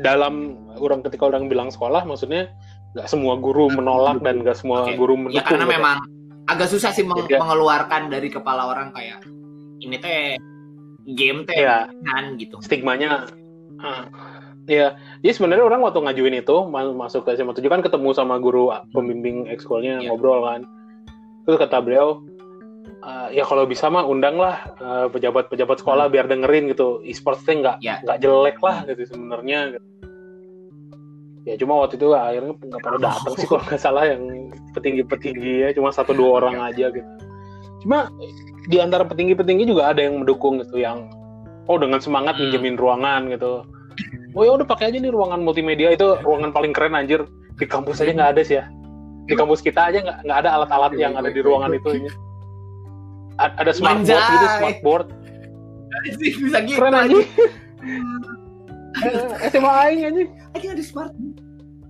[0.00, 0.34] dalam
[0.74, 2.48] orang ketika orang bilang sekolah maksudnya
[2.94, 4.94] nggak semua guru menolak dan nggak semua Oke.
[4.94, 5.74] guru Ya mendukung karena gitu.
[5.74, 5.96] memang
[6.46, 9.24] agak susah sih meng- Jadi- mengeluarkan dari kepala orang kayak
[9.78, 10.38] ini teh
[11.10, 11.90] game teh Iya.
[12.02, 12.56] kan gitu.
[12.60, 13.28] stigmanya
[13.76, 14.08] ah,
[14.64, 18.38] ya jadi sebenarnya orang waktu ngajuin itu ma- masuk ke SMA 7 kan ketemu sama
[18.38, 20.08] guru pembimbing ekskulnya Iya.
[20.08, 20.64] ngobrol kan
[21.44, 22.24] terus kata beliau
[23.04, 27.04] "Ah, ya kalau bisa mah undanglah eh, pejabat-pejabat sekolah biar dengerin gitu.
[27.04, 28.00] E-sports teh nggak Iya.
[28.00, 29.76] nggak jelek lah gitu sebenarnya.
[29.76, 29.86] Gitu.
[31.44, 35.68] ya cuma waktu itu akhirnya nggak pada datang sih kalau nggak salah yang petinggi-petinggi ya
[35.76, 37.04] cuma satu dua orang aja gitu.
[37.84, 38.08] Cuma
[38.64, 41.04] di antara petinggi-petinggi juga ada yang mendukung gitu yang
[41.68, 42.48] oh dengan semangat Hmm.
[42.48, 43.60] minjemin ruangan gitu.
[44.32, 47.28] Oh ya udah pakai aja nih ruangan multimedia itu ruangan paling keren anjir.
[47.60, 48.64] Di kampus aja nggak ada sih ya.
[49.28, 52.08] Di kampus kita aja nggak nggak ada alat-alat yang ada di ruangan itu A-
[53.38, 54.56] ada smartboard gitu Anjay.
[54.58, 55.06] smartboard
[56.20, 56.78] bisa gitu.
[56.78, 57.18] keren aja.
[59.50, 60.22] SMA aing aja
[60.54, 61.12] Aja ada smart.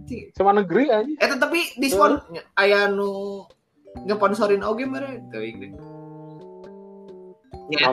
[0.08, 2.20] SMA negeri aja Eh tapi di spon
[2.60, 3.44] aya nu
[4.04, 5.22] ngesponsorin oge mere?
[5.30, 5.70] Teuing deh.
[7.72, 7.88] Ya,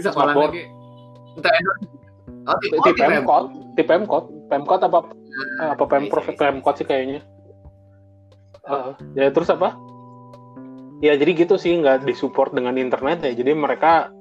[0.00, 0.64] sekolah lagi.
[1.36, 1.72] Entah edo.
[2.48, 3.44] Oh, di, oh, di Pemkot.
[3.76, 4.24] Di Pemkot.
[4.48, 5.04] Pemkot apa
[5.60, 6.40] apa Pemprov Iya, iya, iya.
[6.40, 7.20] Pemkot sih kayaknya.
[8.70, 9.76] Eh, ya terus apa
[11.00, 14.12] ya jadi gitu sih nggak disupport dengan internet ya jadi mereka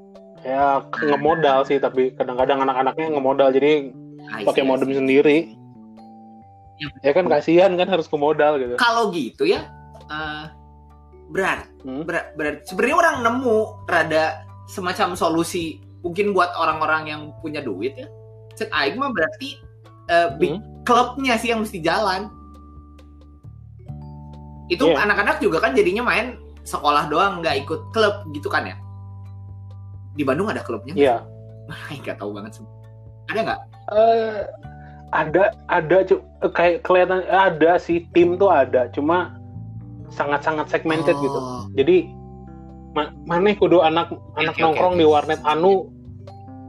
[0.41, 3.91] ya ngemodal sih tapi kadang-kadang anak-anaknya ngemodal jadi
[4.31, 5.55] I see, pakai modem sendiri
[6.79, 6.87] Ya.
[7.03, 9.67] ya kan kasihan kan harus ke modal gitu Kalau gitu ya,
[10.07, 10.47] eh
[11.27, 12.07] berat, Hmm.
[12.07, 12.63] berat, berat.
[12.63, 18.07] Sebenarnya orang nemu rada semacam solusi mungkin buat orang-orang yang punya duit ya.
[18.55, 19.59] Cek aing mah berarti
[20.07, 20.63] eh, big Hmm.
[20.87, 22.31] klubnya sih yang mesti jalan.
[24.71, 25.03] Itu Iya.
[25.03, 26.39] anak-anak juga kan jadinya main
[26.69, 28.75] sekolah doang nggak ikut klub gitu kan ya?
[30.13, 30.93] Di Bandung ada klubnya?
[30.93, 31.15] Iya
[31.89, 32.65] Aing nggak tahu banget sih.
[33.29, 33.59] Ada nggak?
[33.89, 34.39] Eh,
[35.09, 35.97] ada ada
[36.47, 39.33] kayak kelihatan ada sih tim tuh ada cuma
[40.09, 41.39] sangat-sangat segmented Oh, gitu
[41.75, 41.97] jadi
[42.93, 45.01] ma maneh kudu anak anak oke, nongkrong oke.
[45.01, 45.89] di warnet anu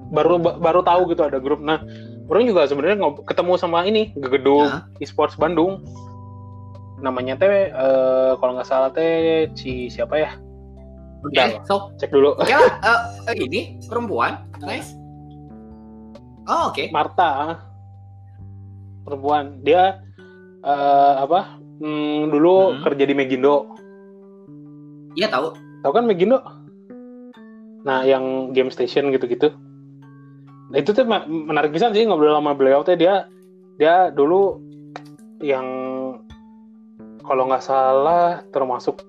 [0.09, 1.81] baru ba- baru tahu gitu ada grup nah
[2.29, 4.85] orang juga sebenarnya ketemu sama ini gedung Ya.
[5.01, 5.81] esports Bandung
[7.01, 10.31] namanya teh eh, kalau nggak salah teh si siapa ya
[11.21, 11.61] Oke, Bentar.
[11.69, 12.57] so cek dulu eh,
[13.29, 14.97] eh, ini perempuan, nice.
[16.49, 16.89] Oh oke.
[16.89, 17.61] Marta
[19.05, 20.01] perempuan dia
[20.61, 22.81] eh, apa hmm, dulu Hmm.
[22.85, 23.69] kerja di Megindo
[25.13, 25.53] Iya tahu.
[25.83, 26.41] tahu kan Megindo
[27.81, 29.53] nah yang game station gitu-gitu
[30.69, 33.25] nah itu tuh menarik bisa sih ngobrol sama beliau teh dia
[33.77, 34.61] dia dulu
[35.41, 35.65] yang
[37.31, 39.07] kalau nggak salah termasuk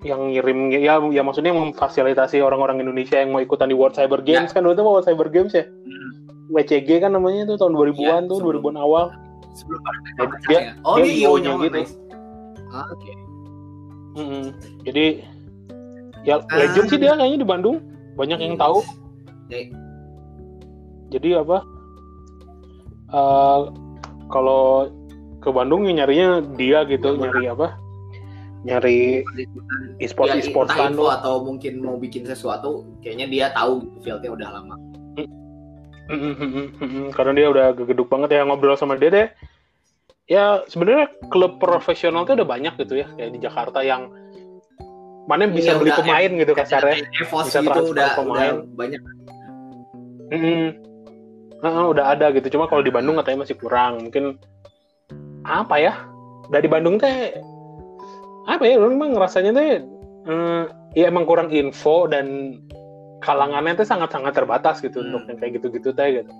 [0.00, 4.48] yang ngirim ya ya maksudnya memfasilitasi orang-orang Indonesia yang mau ikutan di World Cyber Games
[4.50, 5.64] kan dulu tuh World Cyber Games ya
[6.50, 9.04] WCG kan namanya tuh tahun 2000-an Iya, tuh sebelum- 2000-an awal
[9.54, 10.72] Sebelum Ya, dia- ya.
[10.82, 11.76] Oh dia dia IO-nya IO-nya gitu.
[11.78, 11.94] nice.
[12.68, 13.12] Ah, Oke.
[14.82, 15.06] Jadi
[16.22, 16.56] ya Ah.
[16.58, 17.78] legend sih dia kayaknya di Bandung
[18.14, 18.82] banyak yang tahu.
[19.46, 19.70] Jadi,
[21.08, 21.58] Jadi apa?
[23.06, 23.60] eh,
[24.26, 24.90] kalau
[25.44, 27.68] ke Bandung ya nyarinya dia gitu, Ya, nyari apa?
[28.64, 29.00] Nyari
[30.00, 30.96] e-sport ya, e-sport entah kan.
[30.96, 34.74] info atau mungkin mau bikin sesuatu, kayaknya dia tahu gitu, fieldnya udah lama.
[36.04, 37.06] Mm-mm, mm-mm, mm-mm.
[37.16, 39.28] Karena dia udah gegeduk banget ya ngobrol sama dia deh.
[40.24, 44.08] Ya sebenarnya klub profesional tuh udah banyak gitu ya kayak di Jakarta yang
[45.24, 46.96] mana bisa Iya, beli udah, pemain gitu kasarnya.
[47.08, 48.52] Bisa gitu transfer udah, pemain.
[48.60, 49.00] udah banyak.
[50.32, 50.64] Mm-mm.
[51.64, 52.52] Heeh, udah ada gitu.
[52.56, 54.04] Cuma kalau di Bandung katanya masih kurang.
[54.08, 54.36] Mungkin
[55.44, 55.92] apa ya?
[56.48, 57.36] Dari Bandung teh
[58.44, 58.76] apa ya?
[58.76, 59.66] Orang emang ngerasanya teh
[60.24, 60.62] eh,
[60.94, 62.58] ya emang kurang info dan
[63.20, 65.16] kalangannya teh sangat-sangat terbatas gitu Hmm.
[65.16, 66.32] untuk yang kayak gitu-gitu teh gitu.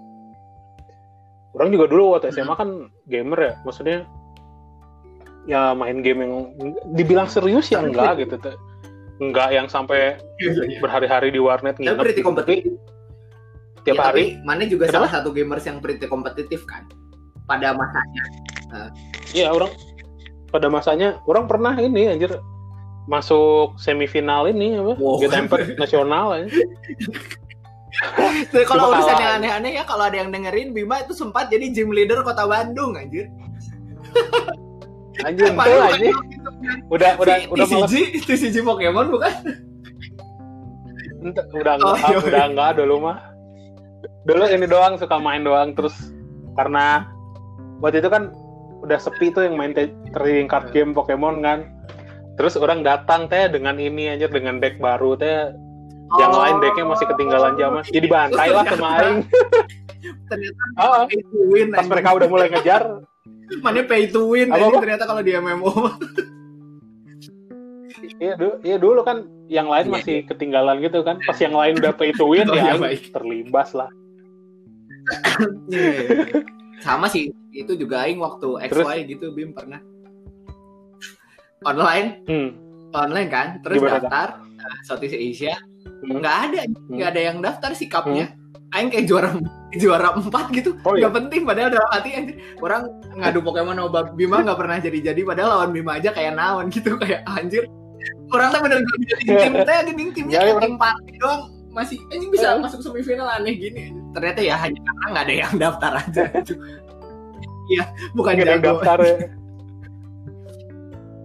[1.55, 2.69] orang juga dulu waktu SMA kan
[3.07, 4.03] gamer ya maksudnya
[5.47, 6.51] ya main game yang
[6.93, 8.59] dibilang serius ya enggak gitu tuh
[9.23, 10.19] enggak yang sampai
[10.83, 12.27] berhari-hari di warnet nginep gitu.
[12.27, 12.75] kompetitif.
[13.79, 15.07] Tapi tiap Ya, hari mana juga Kenapa?
[15.07, 16.91] salah satu gamers yang pretty kompetitif kan
[17.47, 18.23] pada masanya.
[19.33, 19.71] Iya orang
[20.49, 22.39] pada masanya orang pernah ini anjir
[23.05, 25.19] masuk semifinal ini apa Wow.
[25.19, 26.47] Get Tempered nasional ya.
[28.49, 31.71] Jadi kalau Cuma urusan yang aneh-aneh ya kalau ada yang dengerin Bima itu sempat jadi
[31.71, 33.31] gym leader kota Bandung anjir.
[35.21, 36.79] Anjir itu kan anjir itu kan.
[36.89, 37.95] udah udah Si- udah malas TCG,
[38.27, 39.33] TCG Pokemon bukan?
[41.55, 43.19] Udah Oh, enggak iya, udah enggak dulu mah
[44.25, 45.95] dulu ini doang suka main doang terus
[46.53, 47.09] karena
[47.79, 48.33] waktu itu kan
[48.85, 49.73] udah sepi tuh yang main
[50.11, 51.67] trading card game Pokemon kan
[52.35, 55.51] terus orang datang teh dengan ini anjir dengan deck baru teh
[56.15, 56.39] yang Oh.
[56.39, 59.19] lain decknya masih ketinggalan zaman jadi bantai lah sama aing
[60.05, 61.69] Ternyata oh, pay to win.
[61.71, 63.01] pas mereka udah mulai ngejar
[63.59, 64.79] Mana pay to win Apa, apa?
[64.79, 65.73] ternyata kalau di MMO.
[68.15, 71.77] iya dulu iya dulu kan yang lain Iya, masih ketinggalan gitu kan pas yang lain
[71.79, 73.11] udah pay to win Oh, ya iya, baik.
[73.11, 73.89] terlibas lah
[75.67, 76.45] Iya.
[76.83, 78.87] Sama sih, itu juga aing waktu Terus?
[78.87, 79.79] XY gitu Bim pernah.
[81.65, 82.49] Online, hmm.
[82.93, 85.55] online kan, terus Gimana, daftar nah, Southeast Asia,
[86.05, 86.21] Hmm.
[86.21, 86.61] nggak ada,
[86.93, 88.37] nggak ada yang daftar sikapnya.
[88.77, 89.33] Aing kayak juara
[89.83, 91.17] juara empat gitu, Oh, nggak iya?
[91.17, 92.37] penting padahal dalam hati anjir.
[92.61, 92.83] orang
[93.17, 97.25] ngadu Pokemon sama Bima nggak pernah jadi-jadi padahal lawan Bima aja kayak naon gitu kayak
[97.25, 97.65] anjir.
[98.29, 101.43] Orang tuh bener bener jadi tim teh gini timnya Ya, kayak iya, tim party doang
[101.75, 102.63] masih anjing bisa Iya.
[102.63, 103.91] masuk semifinal aneh gini.
[104.15, 106.25] Ternyata ya hanya karena nggak ada yang daftar aja.
[107.65, 107.81] Iya,
[108.13, 108.77] bukan yang jago.
[108.77, 109.17] daftar ya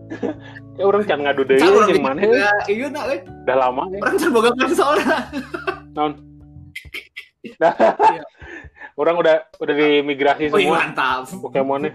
[0.80, 2.24] ya orang can ngadu deh yang mana
[2.72, 3.20] iya nah, eh.
[3.44, 4.96] udah lama ya orang terboga konsol
[7.44, 7.72] Iya.
[8.96, 11.28] orang udah udah dimigrasi Oh iya semua mantap.
[11.44, 11.92] Pokemonnya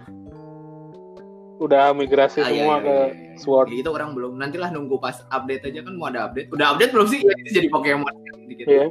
[1.57, 3.24] udah migrasi Ah, iya, semua iya, ke iya, iya.
[3.37, 4.37] Sword Ya, itu orang belum.
[4.37, 6.49] Nantilah nunggu pas update aja kan mau ada update.
[6.51, 7.21] Udah update belum sih?
[7.23, 8.13] Ya, itu jadi Pokemon
[8.45, 8.67] dikit.
[8.69, 8.87] Iya.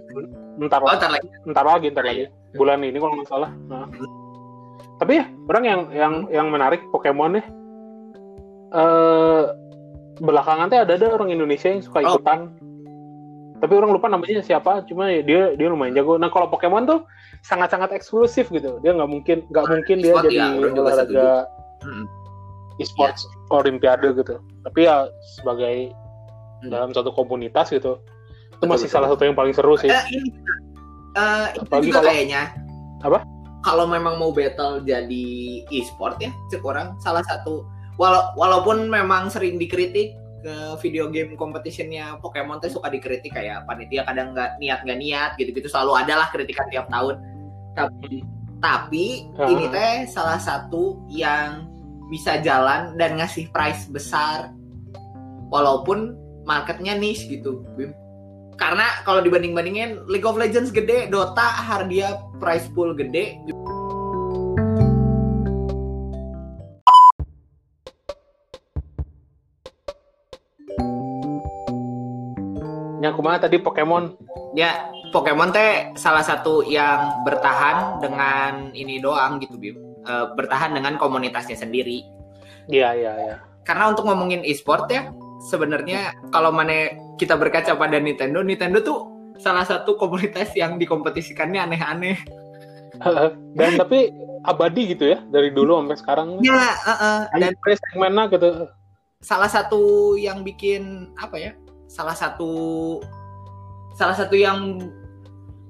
[0.58, 1.28] ntar Oh, ntar lagi.
[1.46, 3.90] ntar lagi ntar lagi bulan ini kalau nggak salah Nah.
[4.98, 7.46] tapi ya orang yang yang yang menarik Pokemon nih
[8.72, 9.44] eh
[10.18, 12.18] belakangan teh ada ada orang Indonesia yang suka Oh.
[12.18, 12.54] ikutan
[13.58, 17.00] tapi orang lupa namanya siapa cuma ya dia dia lumayan jago nah kalau Pokemon tuh
[17.42, 21.30] sangat sangat eksklusif gitu dia nggak mungkin nggak mungkin dia jadi ya, olahraga
[22.84, 25.08] E-sports olimpiade gitu tapi ya
[25.40, 25.92] sebagai
[26.64, 26.72] Hmm.
[26.72, 28.96] dalam satu komunitas gitu itu Betul, masih betul.
[28.96, 30.32] salah satu yang paling seru sih Eh, ini,
[31.14, 32.42] eh, itu Apalagi juga kalau- kayaknya.
[33.04, 33.20] Apa?
[33.64, 35.28] Kalau memang mau battle jadi
[35.68, 37.68] e-sport ya, cek orang salah satu.
[38.00, 44.04] Walau, walaupun memang sering dikritik ke video game competitionnya Pokemon tuh suka dikritik kayak panitia
[44.04, 47.20] kadang nggak niat nggak niat gitu-gitu selalu ada lah kritikan tiap tahun.
[47.76, 48.24] Tapi
[48.60, 49.48] tapi Ah.
[49.48, 51.68] ini teh salah satu yang
[52.14, 54.54] bisa jalan dan ngasih price besar.
[55.50, 56.14] Walaupun
[56.46, 57.90] marketnya niche gitu Bim.
[58.54, 63.42] karena kalau dibanding-bandingin League of Legends gede Dota hadiah price pool gede.
[73.02, 74.16] Yang ke mana tadi Pokemon?
[74.54, 81.00] Ya Pokemon teh salah satu yang bertahan dengan ini doang gitu Bim Eh, bertahan dengan
[81.00, 82.04] komunitasnya sendiri.
[82.68, 83.36] Iya iya iya.
[83.64, 85.16] Karena untuk ngomongin e-sport ya
[85.48, 89.08] sebenarnya kalau mana kita berkaca pada Nintendo Nintendo tuh
[89.40, 92.20] salah satu komunitas yang dikompetisikannya aneh-aneh.
[93.58, 94.12] Dan tapi
[94.44, 96.28] abadi gitu ya dari dulu sampai sekarang.
[96.44, 97.32] Ya uh-uh.
[97.40, 98.50] dan dan segmennya gitu.
[99.24, 101.52] salah satu yang bikin apa ya
[101.88, 103.00] salah satu
[103.96, 104.84] salah satu yang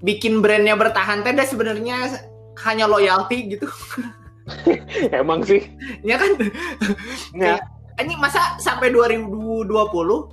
[0.02, 2.18] bikin brandnya bertahan teh sebenarnya
[2.66, 3.70] hanya loyalty gitu
[5.20, 5.64] emang sih.
[6.04, 6.36] Ya kan?
[7.36, 7.60] Ya,
[8.02, 9.70] ini masa sampai 2020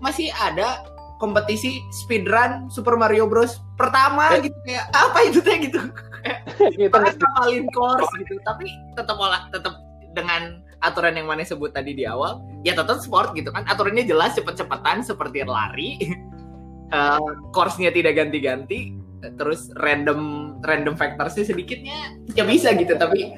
[0.02, 0.82] masih ada
[1.20, 3.60] kompetisi speedrun Super Mario Bros.
[3.76, 4.48] Pertama Eh.
[4.48, 5.80] gitu kayak apa itu teh gitu?
[6.58, 9.76] Kita ngapalin course gitu tapi tetap olah tetap
[10.16, 13.68] dengan aturan yang mana sebut tadi di awal ya tetap sport gitu kan?
[13.68, 15.90] Aturannya jelas cepet-cepetan seperti lari.
[16.90, 18.90] Eh, course-nya tidak ganti-ganti
[19.38, 23.30] terus random random factorsnya sedikitnya ya bisa gitu tapi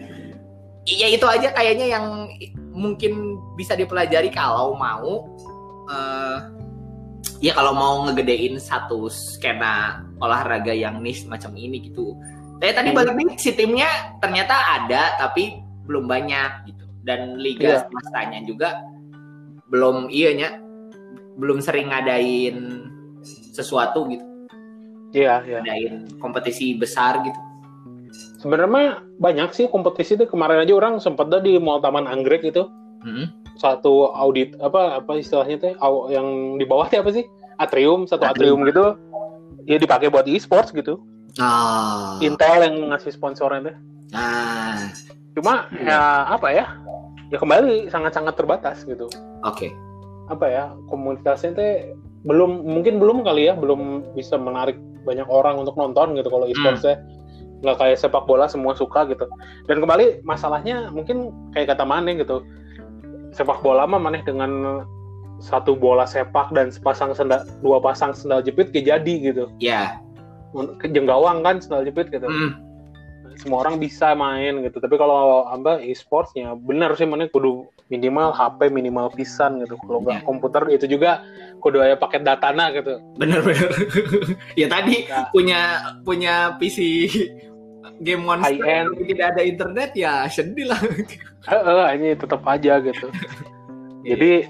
[0.84, 2.06] ya itu aja kayaknya yang
[2.72, 5.28] mungkin bisa dipelajari kalau mau
[5.86, 6.38] eh
[7.38, 12.14] ya kalau mau ngegedein satu skena olahraga yang niche macam ini gitu
[12.62, 12.98] Tapi tadi Hmm.
[13.02, 13.90] balik nih si timnya
[14.22, 16.86] ternyata ada tapi belum banyak gitu.
[17.02, 17.90] Dan liga Iya.
[17.90, 18.78] swastanya juga
[19.66, 20.62] belum iya
[21.34, 22.86] belum sering ngadain
[23.50, 24.22] sesuatu gitu,
[25.10, 27.40] iya iya ngadain kompetisi besar gitu.
[28.38, 32.68] Sebenarnya banyak sih kompetisi itu kemarin aja orang sempat dah di Mall Taman Anggrek itu
[33.02, 33.26] Mm-mm.
[33.56, 35.72] satu audit apa apa istilahnya teh
[36.08, 37.24] yang di bawah apa sih
[37.58, 38.60] atrium satu Atrium.
[38.62, 38.84] atrium, gitu
[39.66, 41.00] ya dipakai buat e-sports gitu
[41.40, 42.20] Ah.
[42.20, 43.76] Intel yang ngasih sponsornya teh
[44.12, 44.92] Ah.
[45.32, 46.66] cuma ya apa ya
[47.32, 49.08] ya kembali sangat-sangat terbatas gitu
[49.40, 49.72] Oke.
[50.28, 51.72] apa ya komunitasnya teh
[52.28, 56.84] belum mungkin belum kali ya belum bisa menarik banyak orang untuk nonton gitu kalau e-sports
[56.84, 57.00] teh
[57.62, 59.24] nggak kayak sepak bola semua suka gitu
[59.64, 62.42] dan kembali masalahnya mungkin kayak kata Maneh gitu
[63.30, 64.82] sepak bola mah Maneh dengan
[65.38, 69.98] satu bola sepak dan sepasang sendal dua pasang sendal jepit kayak jadi gitu Ya.
[70.52, 72.52] ke jenggawang kan sendal jepit gitu Mm.
[73.32, 78.68] semua orang bisa main gitu tapi kalau apa e-sportsnya benar sih mana kudu minimal HP
[78.68, 80.22] minimal pisan gitu kalau nggak Ya.
[80.22, 81.24] komputer itu juga
[81.58, 83.72] kudu aya paket datana gitu Bener-bener.
[84.60, 85.26] ya tadi Ya.
[85.32, 85.60] punya
[86.04, 86.76] punya PC
[87.98, 88.88] game monster High end.
[89.02, 90.80] tidak ada internet ya sedih lah.
[91.42, 93.06] Heeh, ini tetap aja gitu
[94.08, 94.46] jadi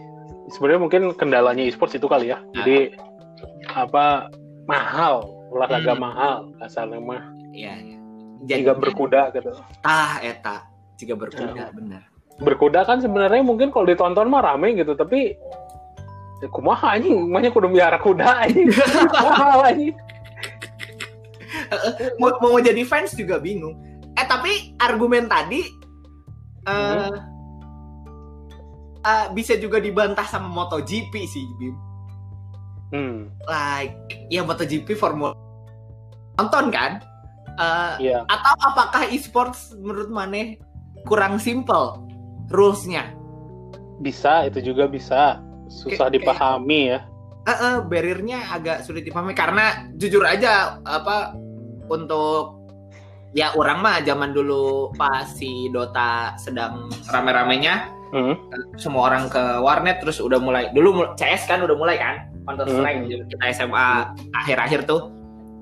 [0.49, 2.93] sebenarnya mungkin kendalanya e-sports itu kali ya jadi
[3.69, 4.29] apa
[4.65, 6.03] mahal olahraga Hmm.
[6.03, 7.73] mahal asalnya mah Iya.
[7.77, 7.97] ya.
[8.59, 10.65] jika berkuda gitu ah eta
[10.97, 12.03] jika berkuda benar.
[12.39, 15.37] berkuda kan sebenarnya mungkin kalau ditonton mah rame gitu tapi
[16.41, 18.67] ya kumaha anjing makanya kudu miara kuda anjing
[19.15, 19.93] mahal anjing
[22.21, 23.77] mau, mau jadi fans juga bingung.
[24.15, 25.63] Eh tapi argumen tadi
[26.63, 27.11] eh
[29.03, 31.77] eh, bisa juga dibantah sama MotoGP sih, Bim.
[32.93, 33.97] hmm Like
[34.29, 35.33] ya MotoGP Formula
[36.35, 37.01] nonton kan?
[37.53, 40.57] Eh, iya atau apakah e-sports menurut Maneh
[41.05, 42.01] kurang simple
[42.49, 43.13] rules-nya?
[44.01, 45.39] bisa itu juga bisa
[45.69, 47.01] susah Kayak- dipahami ya
[47.43, 51.35] Eh, eh, barrier-nya agak sulit dipahami karena jujur aja apa
[51.93, 52.65] untuk
[53.33, 58.35] ya orang mah zaman dulu pas si Dota sedang rame-ramenya hmm.
[58.77, 63.01] semua orang ke warnet terus udah mulai dulu CS kan udah mulai kan Counter Strike
[63.09, 63.29] Hmm.
[63.31, 63.89] kita SMA
[64.37, 65.13] akhir-akhir tuh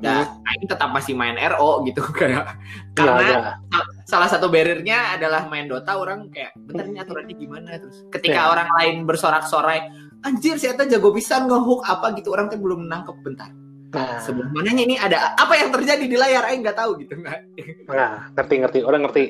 [0.01, 2.57] dan Aing tetap masih main RO gitu kayak
[2.97, 3.83] karena Iya, iya.
[4.09, 8.51] salah satu barriernya adalah main Dota orang kayak bentar ini aturannya gimana terus ketika Ya.
[8.51, 9.93] orang lain bersorak-sorai
[10.25, 13.53] anjir saya tuh jago pisan ngehook apa gitu orang tuh belum nangkep bentar
[13.91, 16.47] nah, sebelah mananya ini ada apa yang terjadi di layar?
[16.47, 17.19] Aing nggak tahu gitu.
[17.19, 17.41] Nggak
[17.99, 18.79] nah ngerti ngerti.
[18.87, 19.25] Orang ngerti.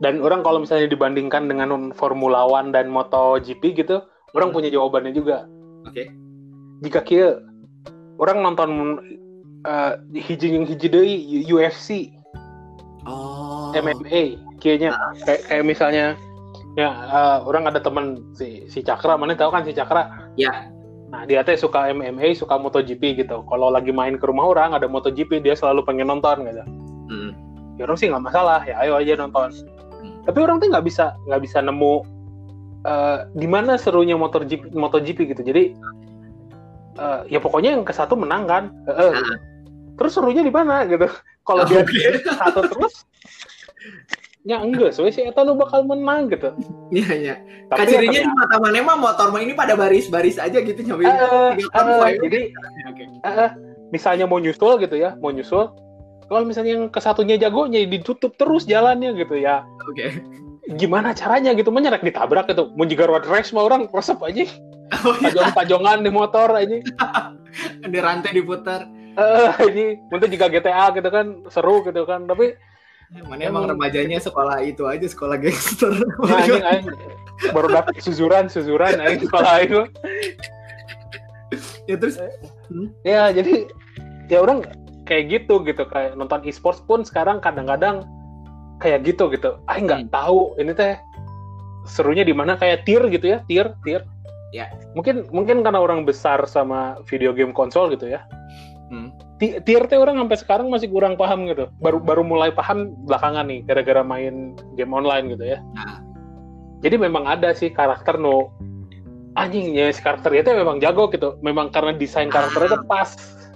[0.00, 4.00] Dan orang kalau misalnya dibandingkan dengan Formula One dan MotoGP gitu
[4.32, 5.44] orang punya jawabannya juga.
[5.84, 6.08] Oke.
[6.80, 7.36] Jika kia
[8.16, 8.70] orang nonton
[9.68, 12.08] uh, hiji yang hiji deui UFC
[13.04, 13.72] oh.
[13.76, 16.16] MMA kayaknya kayak kayak misalnya
[16.78, 19.20] ya uh, orang ada teman si si Cakra.
[19.20, 20.32] Mana tahu kan si Cakra?
[20.40, 20.72] Ya.
[21.10, 24.86] Nah dia teh suka MMA suka MotoGP gitu kalau lagi main ke rumah orang ada
[24.86, 26.62] MotoGP dia selalu pengen nonton gitu
[27.10, 27.34] Hmm.
[27.74, 29.50] ya orang sih nggak masalah ya ayo aja nonton
[30.00, 30.22] Hmm.
[30.22, 32.06] tapi orang tuh nggak bisa nggak bisa nemu
[32.86, 35.74] uh, di mana serunya MotoGP MotoGP gitu jadi
[36.96, 39.34] uh, ya pokoknya yang ke satu menang kan gitu.
[39.98, 41.10] terus serunya di mana gitu
[41.42, 42.22] kalau dia Oke.
[42.22, 43.02] ke satu terus
[44.42, 46.56] ya enggak soalnya si Eta nu bakal menang gitu
[46.90, 47.34] Iya iya.
[47.68, 51.10] Kacirinya ya, di mata mana mah motor mah ini pada baris-baris aja gitu nyampe Eh,
[51.10, 51.28] tiga
[51.60, 52.12] eh, konvoy.
[52.20, 52.40] jadi
[52.86, 53.04] Oke.
[53.20, 53.50] eh,
[53.90, 55.68] misalnya mau nyusul gitu ya mau nyusul
[56.24, 60.22] kalau misalnya yang ke satunya jagonya ditutup terus jalannya gitu ya Oke.
[60.72, 64.46] gimana caranya gitu menyerek ditabrak gitu mau juga road race mah orang resep aja
[65.00, 66.74] Oh iya, pajong-pajongan di motor aja
[67.84, 68.90] ada rantai diputar.
[69.12, 72.54] eh ini untuk juga GTA gitu kan seru gitu kan tapi
[73.10, 75.90] Mana emang remajanya sekolah itu aja sekolah gangster.
[76.30, 76.96] ya, anjing, anjing,
[77.50, 79.80] baru dapet suzuran suzuran aing sekolah itu.
[81.90, 82.16] Ya terus?
[83.02, 83.66] Ya jadi
[84.30, 84.62] ya orang
[85.10, 85.82] kayak gitu gitu.
[85.90, 88.06] Kayak nonton e-sports pun sekarang kadang-kadang
[88.78, 89.58] kayak gitu gitu.
[89.66, 90.14] Ah nggak Hmm.
[90.14, 90.54] tahu.
[90.62, 90.94] Ini teh
[91.90, 92.54] serunya di mana?
[92.54, 93.42] Kayak tier gitu ya?
[93.50, 94.06] Tier tier.
[94.50, 94.66] Ya.
[94.98, 98.26] mungkin mungkin karena orang besar sama video game konsol gitu ya.
[98.90, 99.14] Hmm.
[99.40, 103.48] Ti- tier teh orang sampai sekarang masih kurang paham gitu baru baru mulai paham belakangan
[103.48, 106.04] nih gara-gara main game online gitu ya Nah.
[106.78, 108.52] jadi memang ada sih karakter no
[109.32, 113.10] anjingnya si karakter itu memang jago gitu memang karena desain karakternya tuh pas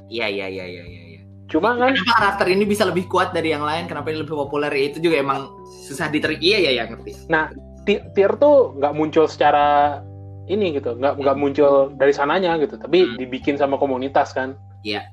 [0.07, 1.03] Iya iya iya iya iya.
[1.11, 1.20] iya.
[1.45, 3.85] cuma kan Kenapa karakter ini bisa lebih kuat dari yang lain?
[3.85, 4.68] Kenapa ini lebih populer?
[4.68, 5.49] Ya, itu juga emang
[5.82, 6.41] susah diterima.
[6.41, 7.28] Iya iya iya ngerti.
[7.85, 10.01] ti- tier tuh nggak muncul secara
[10.47, 13.16] ini gitu nggak nggak muncul dari sananya gitu tapi Hmm.
[13.16, 15.05] dibikin sama komunitas kan Iya.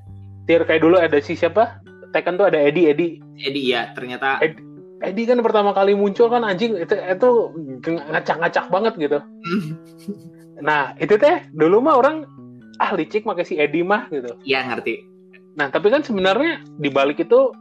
[0.52, 1.80] Tier kayak dulu ada si siapa?
[2.12, 3.24] Tekken tuh ada Eddie Eddie.
[3.40, 4.44] Jadi ya ternyata.
[4.44, 4.52] Eh.
[5.00, 7.30] Eddie kan pertama kali muncul kan anjing itu itu
[7.88, 9.20] ngacak-ngacak banget gitu.
[10.62, 12.30] Nah itu teh dulu mah orang
[12.78, 14.36] ah licik pakai si Eddie mah gitu.
[14.44, 15.10] Iya ngerti.
[15.52, 17.52] nah tapi kan sebenarnya di balik itu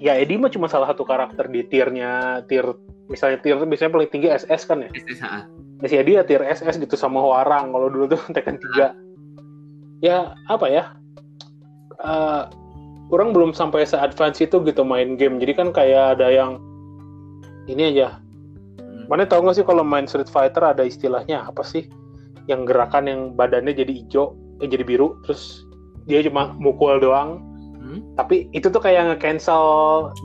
[0.00, 2.66] ya Eddie mah cuma salah satu karakter di tiernya tier
[3.06, 4.90] misalnya tier biasanya paling tinggi SS kan ya?
[4.90, 5.46] SSA.
[5.84, 10.34] ya si Eddie ya tier SS gitu sama Huarang kalau dulu tuh Tekken 3 ya
[10.50, 10.98] apa ya
[11.96, 12.42] Eh,
[13.08, 16.60] orang belum sampai se-advance itu gitu main game jadi kan kayak ada yang
[17.66, 18.20] ini aja
[18.76, 19.08] Hmm.
[19.08, 21.88] mana tau gak sih kalau main Street Fighter ada istilahnya apa sih
[22.44, 25.64] yang gerakan yang badannya jadi hijau eh jadi biru terus
[26.04, 27.40] dia cuma mukul doang
[27.76, 28.02] Hmm?
[28.18, 29.62] tapi itu tuh kayak nge-cancel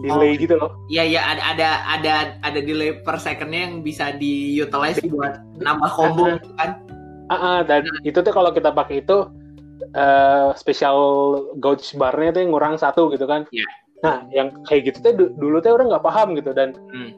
[0.02, 0.40] delay Oh.
[0.40, 5.38] gitu loh Iya iya ada ada ada ada delay per secondnya yang bisa di-utilize buat
[5.56, 6.82] nambah combo gitu kan.
[7.30, 9.30] Ah, ah, dan itu tuh kalau kita pakai itu
[9.92, 10.98] eh special
[11.58, 13.68] gauge barnya tuh yang ngurang satu gitu kan Iya.
[14.02, 17.12] nah yang kayak gitu tuh du- dulu tuh orang nggak paham gitu dan Hmm.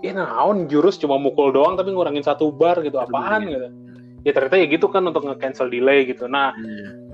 [0.00, 3.50] ya naon jurus cuma mukul doang tapi ngurangin satu bar gitu apaan Iya.
[3.50, 3.66] gitu
[4.20, 7.10] ya ternyata ya gitu kan untuk nge-cancel delay gitu nah Hmm.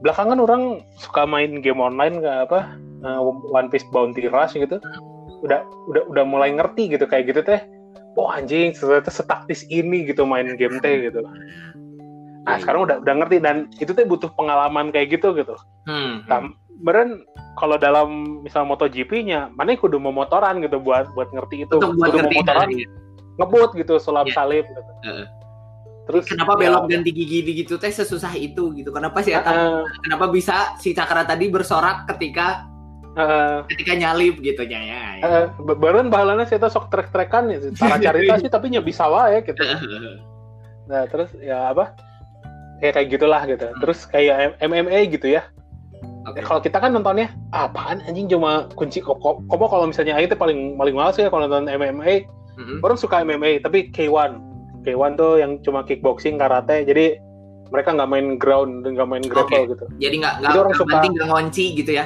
[0.00, 0.62] belakangan orang
[0.94, 2.60] suka main game online kayak apa
[3.00, 4.80] eh, One Piece Bounty Rush gitu
[5.44, 7.60] udah udah udah mulai ngerti gitu kayak gitu teh
[8.16, 11.20] oh anjing ternyata setaktis ini gitu main game teh gitu
[12.46, 16.22] nah Iya, sekarang udah udah ngerti dan itu teh butuh pengalaman kayak gitu gitu Hmm.
[16.24, 17.22] Nah, beren
[17.54, 22.18] kalau dalam misal MotoGP-nya mana kudu memotoran gitu buat buat ngerti itu Untuk buat kudu
[22.20, 22.84] ngerti memotoran tadi.
[23.36, 24.34] ngebut gitu sulap Iya.
[24.34, 24.92] salib gitu.
[25.04, 25.26] Heeh.
[26.06, 28.94] terus Kenapa ya, belok ganti gigi gitu teh sesusah itu gitu?
[28.94, 29.42] Kenapa sih eh,
[30.00, 32.62] kenapa bisa si Cakra tadi bersorak ketika
[33.12, 35.02] eh, ketika nyalip gitu ya ya.
[35.18, 35.40] ya.
[35.56, 39.58] be- beren bahalana saya sok trek-trekan ya cara carita sih tapi nya bisa wae gitu
[40.86, 41.90] nah terus ya apa
[42.80, 43.66] ya kayak gitulah gitu.
[43.82, 45.44] Terus kayak MMA gitu ya.
[46.26, 46.42] Oke.
[46.42, 48.02] Ya, kalau kita kan nontonnya "Ah, apaan?
[48.04, 51.70] Anjing cuma kunci kok kok kok kalau misalnya teh paling paling males ya kalau nonton
[51.70, 52.80] MMA Mm-mm.
[52.82, 54.42] orang suka MMA tapi K1
[54.82, 56.82] K1 tuh yang cuma kickboxing karate.
[56.82, 57.18] Jadi
[57.70, 59.84] mereka nggak main ground dan nggak main grapple gitu.
[60.02, 60.90] Jadi nggak nggak Itu suka.
[60.94, 62.04] banting nggak ngonci gitu ya?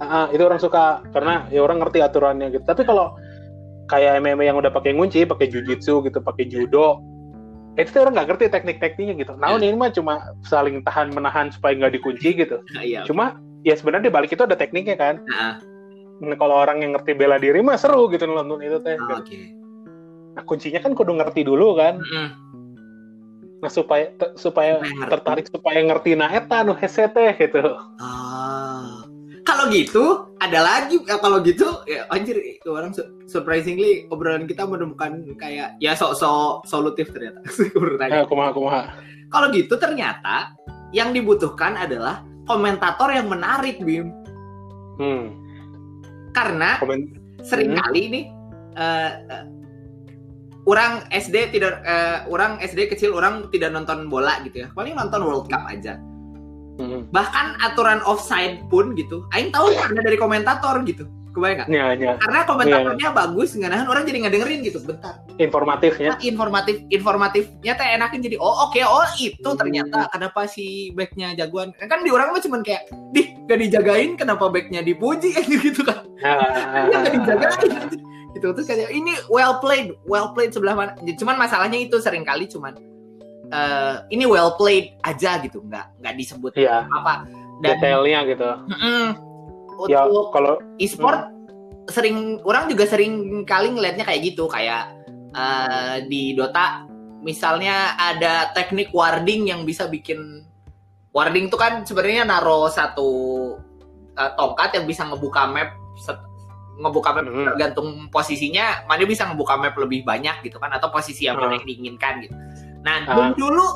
[0.00, 1.04] Ah, itu orang suka.
[1.12, 2.64] Karena ya orang ngerti aturannya gitu.
[2.64, 3.16] Tapi kalau
[3.88, 7.02] kayak MMA yang udah pakai ngunci pakai jujitsu gitu pakai judo
[7.82, 9.32] itu orang nggak ngerti teknik-tekniknya gitu.
[9.40, 12.60] Nah ini mah cuma saling tahan menahan supaya nggak dikunci gitu.
[12.80, 13.04] Iya.
[13.04, 15.20] cuma ya sebenarnya di balik itu ada tekniknya kan.
[15.28, 15.60] Nah,
[16.20, 18.96] Nah, kalau orang yang ngerti bela diri mah seru gitu nonton itu teh.
[19.00, 19.40] Oh, oke.
[20.30, 21.96] nah kuncinya kan kudu ngerti dulu kan.
[21.98, 22.28] Mm-mm.
[23.60, 24.08] nah supaya
[24.40, 24.80] supaya
[25.12, 27.60] tertarik supaya ngerti nah eta nu hese teh gitu.
[28.00, 28.29] Ah.
[29.50, 30.04] Kalau gitu,
[30.38, 35.74] ada lagi eh, kalau gitu ya anjir itu orang su- surprisingly obrolan kita menemukan kayak
[35.82, 37.42] ya sok-sok solutif ternyata.
[38.00, 38.22] Saya.
[38.30, 38.82] kumaha kumaha
[39.26, 40.54] Kalau gitu ternyata
[40.94, 44.14] yang dibutuhkan adalah komentator yang menarik Bim.
[45.02, 45.26] hmm
[46.30, 47.10] Karena komen
[47.42, 48.24] sering kali nih
[48.78, 49.44] eh, eh,
[50.70, 54.68] orang SD tidak eh, orang SD kecil orang tidak nonton bola gitu ya.
[54.78, 55.98] Paling nonton World Cup aja.
[56.80, 57.02] Hmm.
[57.12, 59.28] Bahkan aturan offside pun gitu.
[59.36, 61.04] Aing tahu karena dari komentator gitu.
[61.30, 61.68] Kebayang nggak?
[61.70, 64.82] ya ya Karena komentatornya bagus, nggak nahan orang jadi ngedengerin gitu.
[64.82, 65.22] Bentar.
[65.38, 71.32] informatifnya Nah, informatif informatifnya teh enakin jadi oh oke oh itu ternyata kenapa si backnya
[71.32, 72.84] jagoan kan di orang mah cuman kayak
[73.16, 75.32] dih gak dijagain kenapa backnya dipuji
[75.64, 76.36] gitu kan Nah,
[76.92, 81.78] Iya nggak dijagain gitu terus kayak ini well played well played sebelah mana cuman masalahnya
[81.82, 82.78] itu sering kali cuman
[83.50, 87.26] eh, ini well played aja gitu nggak nggak disebut Iya, apa
[87.60, 88.48] dan detailnya gitu.
[89.86, 91.28] Ya untuk kalau e-sport
[91.88, 94.92] sering orang juga sering kali ngelihatnya kayak gitu kayak
[95.30, 96.84] eh, di Dota
[97.20, 100.44] misalnya ada teknik warding yang bisa bikin
[101.10, 103.08] warding itu kan sebenarnya naro satu
[104.12, 106.28] eh, tongkat yang bisa ngebuka map set-
[106.76, 107.44] ngebuka map Mhm.
[107.46, 111.56] tergantung posisinya mana bisa ngebuka map lebih banyak gitu kan atau posisi yang mana Ah.
[111.56, 112.36] yang diinginkan gitu.
[112.80, 113.30] Nah Ah.
[113.36, 113.66] dulu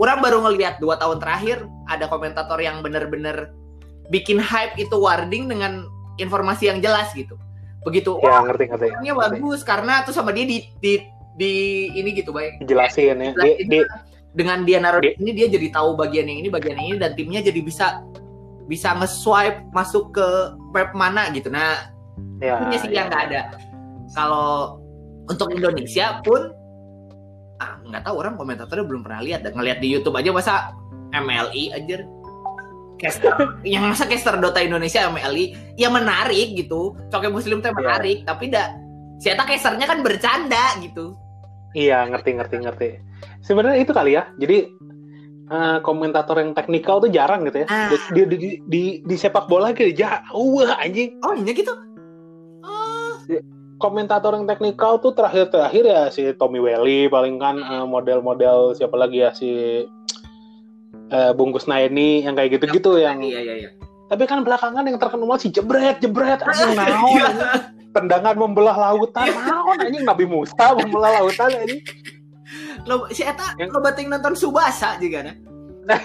[0.00, 3.54] orang baru ngelihat dua tahun terakhir ada komentator yang bener-bener
[4.10, 5.86] bikin hype itu warding dengan
[6.20, 7.38] informasi yang jelas gitu.
[7.84, 8.86] Begitu ya wah ngerti ngerti.
[9.00, 10.92] ini bagus karena tuh sama dia di di,
[11.36, 11.52] di
[11.92, 13.30] ini gitu baik Dijelasin ya.
[13.36, 13.78] Di, di,
[14.34, 17.12] dengan dia naruh Di- ini dia jadi tahu bagian yang ini bagian yang ini dan
[17.14, 18.02] timnya jadi bisa
[18.64, 20.26] bisa nge-swipe masuk ke
[20.72, 21.52] map mana gitu.
[21.52, 21.92] Nah,
[22.40, 23.04] ya, punya sih ya.
[23.04, 23.40] yang nggak ada.
[24.16, 24.80] Kalau
[25.28, 26.48] untuk Indonesia pun
[27.62, 30.54] ah nggak tahu orang komentatornya belum pernah lihat dan ngelihat di YouTube aja masa
[31.14, 32.02] MLI aja
[32.98, 33.34] caster
[33.66, 37.78] yang masa caster Dota Indonesia MLI ya menarik gitu coke muslim teh Iya.
[37.78, 38.74] menarik tapi dah
[39.22, 41.14] si Eta casternya kan bercanda gitu
[41.74, 42.88] Iya ngerti ngerti ngerti.
[43.42, 44.30] Sebenarnya itu kali ya.
[44.38, 44.70] Jadi
[45.50, 47.68] eh, komentator yang teknikal tuh jarang gitu ya.
[47.68, 47.90] Ah.
[47.90, 51.18] Di, di, di, di, di sepak bola gitu jauh wah, anjing.
[51.26, 51.74] oh iya gitu
[52.62, 53.12] oh
[53.84, 59.20] Komentator yang teknikal tuh terakhir-terakhir ya si Tommy Welly paling kan eh, model-model siapa lagi
[59.20, 59.84] ya si
[61.10, 63.70] eh, Bungkus Naini yang kayak gitu-gitu yang iya iya iya
[64.04, 67.28] tapi kan belakangan yang terkenal si jebret jebret anjing naon Iya.
[67.92, 71.80] tendangan membelah lautan naon anjing Nabi Musa membelah lautan anjing
[72.84, 75.36] Lo si eta Yang- lo bating nonton Subasa juga nah.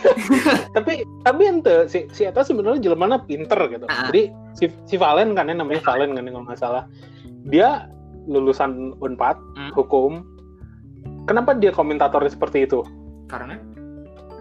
[0.76, 4.08] tapi tapi ente si si eta sebenarnya jelmana pinter gitu Ah.
[4.08, 6.84] jadi si si Valen kan ya namanya Valen kan kalau nggak salah
[7.50, 7.90] dia
[8.26, 9.72] lulusan Unpad Hmm.
[9.74, 10.12] hukum
[11.26, 12.86] kenapa dia komentatornya seperti itu
[13.26, 13.58] Karena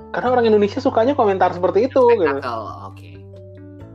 [0.09, 2.36] karena orang Indonesia sukanya komentar seperti itu gitu.
[2.86, 3.20] Oke.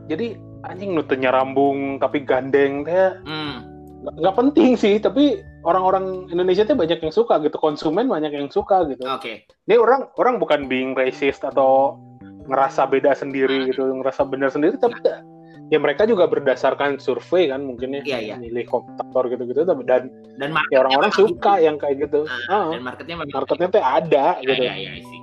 [0.04, 3.66] jadi anjing nutunya rambung tapi gandeng teh Hmm.
[4.04, 8.84] nggak- penting sih tapi orang-orang Indonesia tuh banyak yang suka gitu konsumen banyak yang suka
[8.84, 9.42] gitu Oke.
[9.64, 11.96] ini orang orang bukan being racist atau
[12.44, 13.66] ngerasa beda sendiri Hmm.
[13.66, 15.24] gitu ngerasa benar sendiri tapi ya,
[15.66, 18.36] ya mereka juga berdasarkan survei kan mungkin ya Iya, iya.
[18.36, 21.64] milih komentator gitu-gitu tapi- dan Dan ya orang-orang suka gitu.
[21.64, 25.02] yang kayak gitu Ah, Ah, Dan marketnya marketnya tuh ada Iya, gitu iya, iya, I
[25.02, 25.20] see.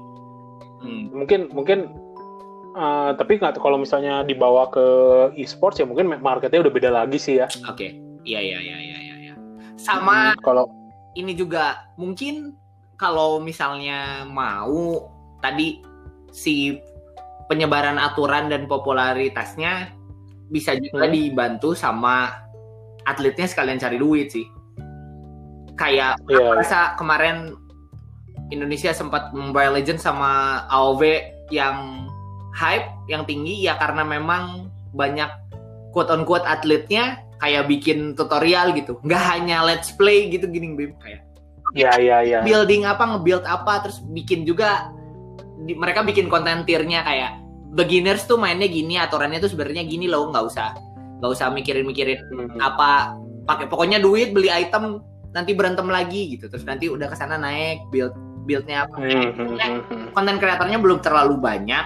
[0.81, 1.03] Hmm.
[1.13, 1.79] mungkin mungkin
[2.73, 4.85] uh, tapi nggak kalau misalnya dibawa ke
[5.35, 7.93] e-sports ya mungkin marketnya udah beda lagi sih ya Oke.
[8.21, 9.33] Iya, iya, iya, iya, iya, iya.
[9.75, 10.65] Sama Hmm, kalau
[11.13, 12.53] ini juga mungkin
[12.95, 15.05] kalau misalnya mau
[15.37, 15.81] tadi
[16.29, 16.77] si
[17.45, 19.89] penyebaran aturan dan popularitasnya
[20.51, 21.15] bisa juga Hmm.
[21.15, 22.43] dibantu sama
[23.07, 24.45] atletnya sekalian cari duit sih.
[25.73, 27.55] Kayak Iya, aku rasa kemarin
[28.51, 31.01] Indonesia sempat Mobile Legends sama AOV
[31.49, 32.05] yang
[32.51, 35.31] hype yang tinggi ya karena memang banyak
[35.95, 40.93] quote on quote atletnya kayak bikin tutorial gitu nggak hanya let's play gitu gini Bim
[40.99, 41.23] kayak
[41.71, 44.91] ya ya ya building apa nge-build apa terus bikin juga
[45.63, 47.39] di- mereka bikin konten tiernya kayak
[47.71, 50.75] beginners tuh mainnya gini aturannya tuh sebenarnya gini loh nggak usah
[51.23, 52.59] nggak usah mikirin-mikirin Hmm.
[52.59, 53.15] apa
[53.47, 54.99] pakai pokoknya duit beli item
[55.31, 58.11] nanti berantem lagi gitu terus nanti udah ke sana naik build
[58.43, 60.07] buildnya apa Hmm, hmm, hmm, hmm.
[60.11, 61.85] konten kreatornya belum terlalu banyak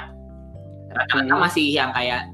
[0.95, 1.43] rata-rata Hmm.
[1.43, 2.31] masih yang kayak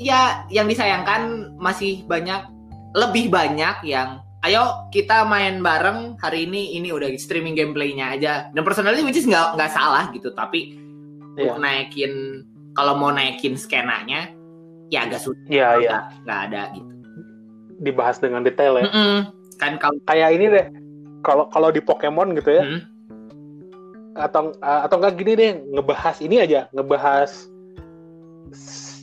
[0.00, 2.46] ya yang disayangkan masih banyak
[2.94, 8.62] lebih banyak yang ayo kita main bareng hari ini ini udah streaming gameplaynya aja dan
[8.62, 10.78] personally which is nggak nggak salah gitu tapi
[11.34, 12.44] mau naikin
[12.74, 14.30] kalau mau naikin skenanya
[14.90, 15.98] ya agak sulit Iya, iya.
[16.22, 16.92] nggak ada gitu
[17.74, 18.86] Dibahas dengan detail ya.
[18.86, 19.18] Mm-mm.
[19.58, 20.66] kan kalau Kayak ini deh.
[21.22, 22.80] Kalau kalau di Pokemon gitu ya, Hmm.
[24.14, 27.48] atau atau enggak gini deh, ngebahas ini aja, ngebahas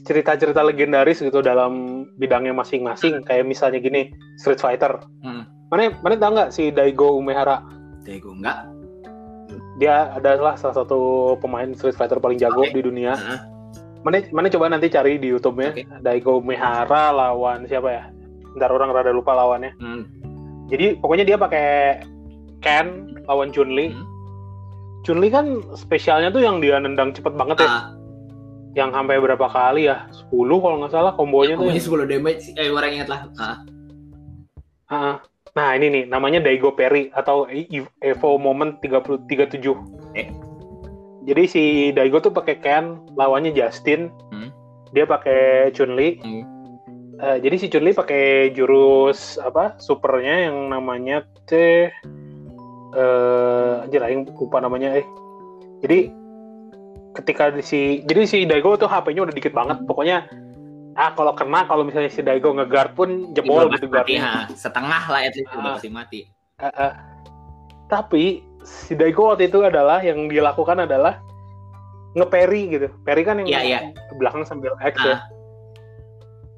[0.01, 3.21] cerita-cerita legendaris gitu dalam bidangnya masing-masing.
[3.23, 5.01] Kayak misalnya gini, Street Fighter.
[5.21, 5.45] Hmm.
[5.67, 7.63] Mana mana tahu nggak si Daigo Umehara?
[8.01, 8.65] Tego enggak
[9.77, 10.99] Dia adalah salah satu
[11.37, 12.71] pemain Street Fighter paling jago Oke.
[12.71, 13.17] di dunia.
[13.17, 13.39] Heeh.
[14.01, 15.71] Mana mana coba nanti cari di YouTube-nya.
[15.71, 15.83] Oke.
[16.01, 18.03] Daigo Umehara lawan siapa ya?
[18.57, 19.77] Ntar orang rada lupa lawannya.
[19.77, 20.03] Hmm.
[20.67, 22.01] Jadi pokoknya dia pakai
[22.59, 23.93] Ken lawan Chun-Li.
[23.93, 24.05] Hmm.
[25.01, 27.69] Chun-Li kan spesialnya tuh yang dia nendang cepet banget ya.
[27.69, 27.83] Ah,
[28.71, 30.07] Yang sampai berapa kali ya?
[30.31, 30.31] 10
[30.63, 31.67] kalau nggak salah kombonya tuh.
[31.67, 31.87] pokoknya ya.
[32.07, 33.57] 10 damage eh orang ingat lah Ah.
[34.87, 35.15] Ah.
[35.51, 37.67] Nah ini nih namanya Daigo Perry atau E-
[37.99, 39.75] Evo Moment 30 37.
[40.15, 40.31] Eh.
[41.21, 44.09] Jadi si Daigo tuh pakai Ken, lawannya Justin.
[44.33, 44.49] Hmm.
[44.91, 46.09] Dia pakai Chun-Li.
[46.19, 46.43] Hmm.
[47.21, 49.77] Eh, jadi si Chun-Li pakai jurus apa?
[49.77, 51.93] Supernya yang namanya teh
[52.91, 55.05] eh anjir aing lupa namanya eh.
[55.79, 56.11] Jadi
[57.13, 59.79] ketika di si jadi si Daigo tuh HP-nya udah dikit banget.
[59.85, 60.25] Pokoknya
[60.99, 64.49] ah kalau kena kalau misalnya si Daigo ngeguard pun jebol gitu guardnya.
[64.51, 65.75] setengah lah at least udah Ah.
[65.77, 66.21] pasti mati
[66.57, 66.93] Eh, eh.
[67.87, 71.19] Tapi si Daigo waktu itu adalah yang dia lakukan adalah
[72.13, 72.87] ngeperi gitu.
[73.01, 73.79] Peri kan yang Iya, iya.
[73.95, 75.05] ke belakang sambil X Ah.
[75.05, 75.17] ya.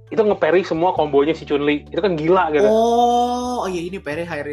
[0.09, 1.89] Itu ngeperi semua kombonya si Chun-Li.
[1.89, 2.65] Itu kan gila gitu.
[2.65, 3.33] oh
[3.63, 4.43] oh iya ini Pere high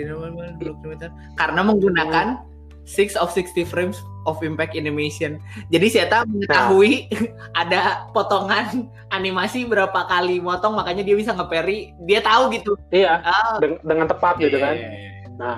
[1.34, 2.48] karena menggunakan Hmm.
[2.86, 5.38] 6 of 60 frames of impact animation
[5.68, 7.06] jadi Seta mengetahui
[7.60, 13.58] ada potongan animasi berapa kali motong makanya dia bisa ngeperi dia tahu gitu Iya, ah
[13.58, 14.74] deng- dengan tepat gitu iya, kan.
[14.74, 15.10] iya, iya.
[15.36, 15.56] Nah,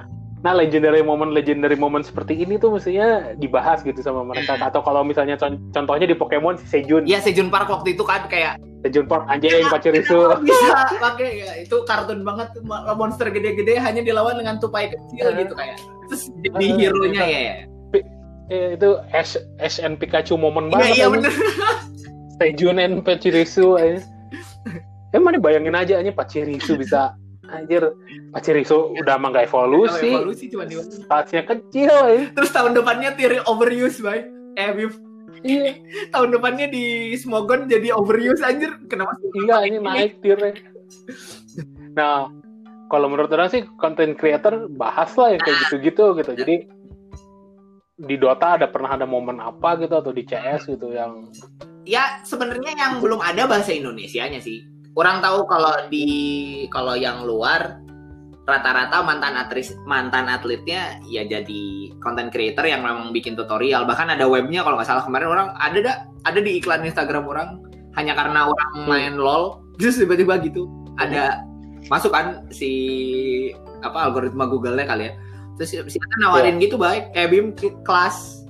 [0.51, 4.59] legendary moment legendary moment seperti ini tuh mestinya dibahas gitu sama mereka.
[4.59, 4.67] Hmm.
[4.67, 8.27] Atau kalau misalnya con- contohnya di Pokemon si Sejun, Iya Sejun Park waktu itu kan
[8.27, 10.19] kayak Sejun Park anjing Pachirisu.
[10.43, 12.51] bisa pakai ya, itu kartun banget
[12.93, 15.35] monster gede-gede hanya dilawan dengan tupai kecil Eh.
[15.39, 15.79] gitu kayak
[16.11, 17.31] terus jadi Eh, hero-nya iya.
[17.31, 17.55] ya ya
[18.51, 20.91] Eh, itu Ash, Ash and Pikachu moment iya banget.
[20.91, 21.13] iya anjing.
[21.15, 21.33] bener
[22.35, 24.03] Sejun and Pachirisu aja.
[25.13, 27.15] Emang bayangin aja aja Pachirisu bisa
[27.53, 27.83] anjir
[28.33, 30.11] Pachirisu udah mah nggak evolusi.
[30.11, 32.23] evolusi cuma di Statsnya kecil ya.
[32.33, 34.25] terus tahun depannya Tiri overuse bay
[34.57, 34.97] eh Bif.
[35.43, 35.81] Iya,
[36.15, 40.57] tahun depannya di Smogon jadi overuse anjir kenapa sih iya ini naik tirnya.
[41.93, 42.25] Nah,
[42.89, 46.33] kalau menurut orang sih konten creator bahas lah yang kayak gitu-gitu gitu.
[46.33, 46.57] Jadi
[48.01, 51.29] di Dota ada pernah ada momen apa gitu atau di CS gitu yang
[51.85, 54.65] ya sebenarnya yang belum ada bahasa Indonesianya sih.
[54.93, 56.07] Orang tahu kalau di
[56.69, 57.81] kalau yang luar
[58.43, 63.87] rata-rata mantan atlet mantan atletnya ya jadi content creator yang memang bikin tutorial.
[63.87, 65.97] Bahkan ada webnya kalau nggak salah kemarin orang ada dah
[66.29, 67.63] ada di iklan Instagram orang.
[67.97, 68.89] Hanya karena orang Hmm.
[68.89, 70.69] main lol terus tiba-tiba gitu
[71.01, 71.45] ada
[71.89, 72.71] masuk kan si
[73.81, 75.13] apa algoritma Google-nya kali ya.
[75.57, 77.47] Terus si si Ata nawarin gitu baik kayak bim
[77.85, 78.45] kelas.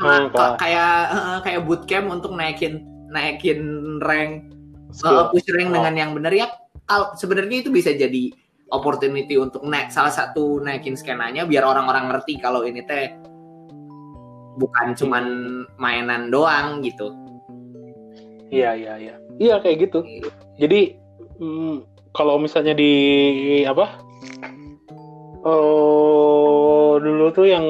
[0.00, 0.28] Hmm,
[0.60, 0.96] kayak
[1.44, 3.60] kayak bootcamp untuk naikin naikin
[4.04, 4.55] rank.
[5.02, 5.54] Uh, push Oh.
[5.54, 6.46] rank dengan yang benar ya
[6.86, 8.30] al- sebenarnya itu bisa jadi
[8.68, 13.14] opportunity untuk naik salah satu naikin skenanya biar orang-orang ngerti kalau ini teh
[14.56, 15.24] bukan cuman
[15.76, 17.12] mainan doang gitu.
[18.48, 19.14] Iya iya iya.
[19.36, 20.00] Iya kayak gitu.
[20.56, 20.96] Jadi
[21.36, 21.76] mm,
[22.10, 22.92] kalau misalnya di
[23.62, 24.00] apa?
[25.46, 27.66] Oh dulu tuh yang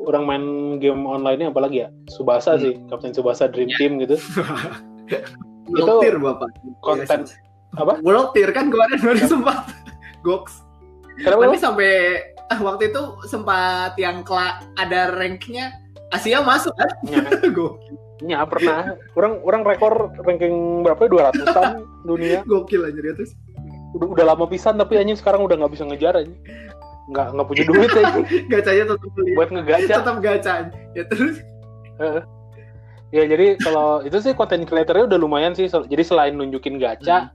[0.00, 0.44] orang main
[0.78, 1.88] game online-nya apalagi ya?
[2.08, 2.62] Subasa Hmm.
[2.62, 3.76] sih, Kapten Subasa Dream Ya.
[3.76, 4.16] Team gitu.
[5.68, 6.50] World Tier bapak.
[6.80, 7.28] konten-
[7.70, 7.92] apa?
[8.00, 9.58] World Tier kan kemarin baru sempat
[10.26, 10.64] goks.
[11.16, 11.44] Kenapa?
[11.44, 11.90] Tapi sampai
[12.46, 15.74] ah, waktu itu sempat yang kela- ada ranknya
[16.08, 16.88] Asia masuk kan?
[17.04, 18.96] Ya, Gokil, ya, pernah.
[19.12, 21.04] Orang orang rekor ranking berapa?
[21.04, 21.28] ya?
[21.28, 22.40] 200-an dunia.
[22.42, 23.36] gokil aja dia terus.
[23.90, 26.38] Udah, udah lama pisan tapi anjing sekarang udah nggak bisa ngejar anjing.
[27.08, 29.30] Nggak nggak punya duit aja Gacanya tetap beli.
[29.32, 29.94] buat ngegacha.
[29.96, 30.54] Tetap gacha.
[30.92, 31.36] Ya terus
[33.08, 35.68] Ya jadi kalau itu sih konten creatornya udah lumayan sih.
[35.68, 37.32] Jadi selain nunjukin gacha,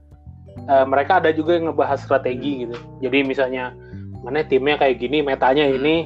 [0.70, 2.76] eh, mereka ada juga yang ngebahas strategi gitu.
[3.02, 3.74] Jadi misalnya
[4.22, 5.76] mana timnya kayak gini, metanya Hmm.
[5.82, 5.96] ini,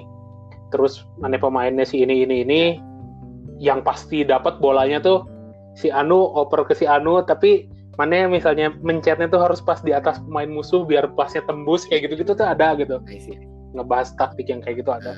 [0.72, 2.62] terus mana pemainnya si ini ini ini,
[3.60, 5.28] yang pasti dapat bolanya tuh
[5.76, 7.68] si Anu oper ke si Anu, tapi
[8.00, 12.34] mana misalnya mencetnya tuh harus pas di atas pemain musuh biar pasnya tembus kayak gitu-gitu
[12.34, 12.98] tuh ada gitu.
[13.76, 15.12] Ngebahas taktik yang kayak gitu ada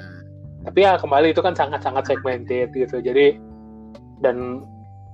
[0.60, 3.40] tapi ya kembali itu kan sangat-sangat segmented gitu jadi
[4.20, 4.64] dan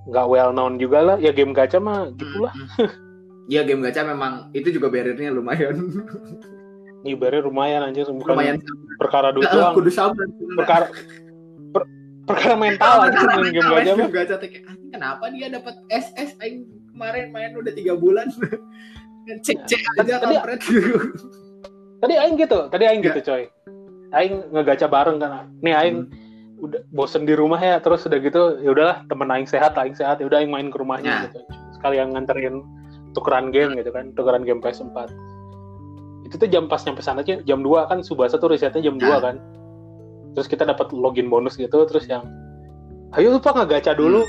[0.06, 1.16] nggak well known juga lah.
[1.18, 2.52] Ya game gacha mah gitulah.
[3.46, 5.78] Iya game gacha memang itu juga barriernya lumayan.
[7.06, 8.06] ibaratnya lumayan anjir.
[8.06, 8.58] Bukan lumayan.
[8.98, 9.70] perkara duit doang.
[9.72, 10.26] kudu sabar.
[10.56, 10.86] perkara
[11.70, 11.90] per-
[12.26, 14.06] perkara mental aja main game gacha mah.
[14.08, 18.26] Game gacha kayak, "Anjing, kenapa dia dapat SS aing kemarin main udah tiga bulan.
[19.46, 20.60] cek cek aja Tadi- kampret.
[21.96, 23.06] tadi aing gitu tadi aing Ya.
[23.10, 23.42] gitu coy.
[24.10, 25.50] Aing ngegacha bareng kan.
[25.60, 25.96] Nih aing
[26.56, 30.18] udah bosen di rumah ya terus udah gitu ya udahlah temen aing sehat aing sehat
[30.18, 31.20] ya udah aing main ke rumahnya Ya.
[31.28, 31.40] gitu.
[31.76, 32.64] Sekalian nganterin
[33.12, 35.08] tukeran game gitu kan tukeran game PS4
[36.26, 39.04] itu tuh jam pas nyampe sana aja jam 2 kan Subasa tuh risetnya jam 2
[39.04, 39.18] Ya.
[39.20, 39.36] kan.
[40.34, 42.24] Terus kita dapat login bonus gitu terus yang
[43.14, 44.24] ayo lupa ngegacha dulu.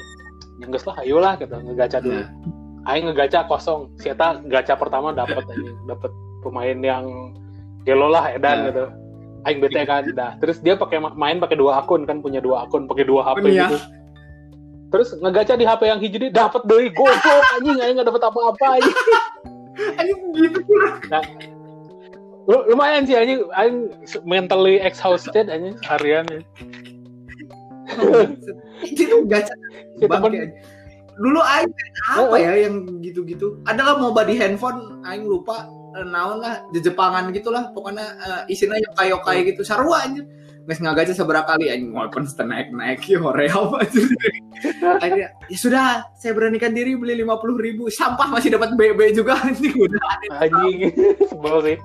[0.59, 2.21] Yang geus lah ayo lah gitu ngegacha dulu.
[2.21, 2.27] Nah,
[2.87, 3.91] aing ngegacha kosong.
[3.97, 5.43] Si Eta gacha pertama dapat
[5.85, 7.03] dapat pemain yang
[7.83, 8.65] gelo lah edan Ya.
[8.69, 8.85] gitu
[9.45, 12.65] aing bete kan dah terus dia pakai ma- main pakai dua akun kan punya dua
[12.65, 13.69] akun pakai dua HP ya.
[13.69, 13.77] gitu
[14.87, 18.97] terus ngegacha di HP yang hiji dapat deui goblok anjing aing nggak dapat apa-apa anjing
[19.99, 20.59] anjing gitu
[22.47, 23.91] Lu- lumayan sih anjing aing
[24.23, 26.39] mentally exhausted anjing seharian ya.
[28.87, 29.51] itu gacha
[29.99, 30.47] temen- aja.
[31.17, 31.71] Dulu aing
[32.13, 33.59] apa ya yang gitu-gitu?
[33.67, 39.47] Adalah mau di handphone aing lupa naon lah di Jepangan gitulah pokoknya eh, isinya yokai-yokai
[39.53, 40.27] gitu sarua anjir.
[40.67, 43.71] Nges ngagaca seberapa kali anjing walaupun naik-naik ya horeal
[44.99, 45.31] aja.
[45.47, 50.03] Ya sudah saya beranikan diri beli 50.000 ribu sampah masih dapat BB juga anjing udah
[50.43, 50.91] anjing.
[51.31, 51.77] Sebel sih.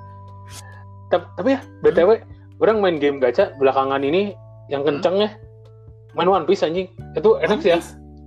[1.15, 2.11] Tapi, tapi ya btw
[2.59, 4.35] orang main game gacha belakangan ini
[4.67, 5.31] yang kenceng ya
[6.19, 6.91] main One Piece anjing.
[7.15, 7.81] Itu enak sih ya.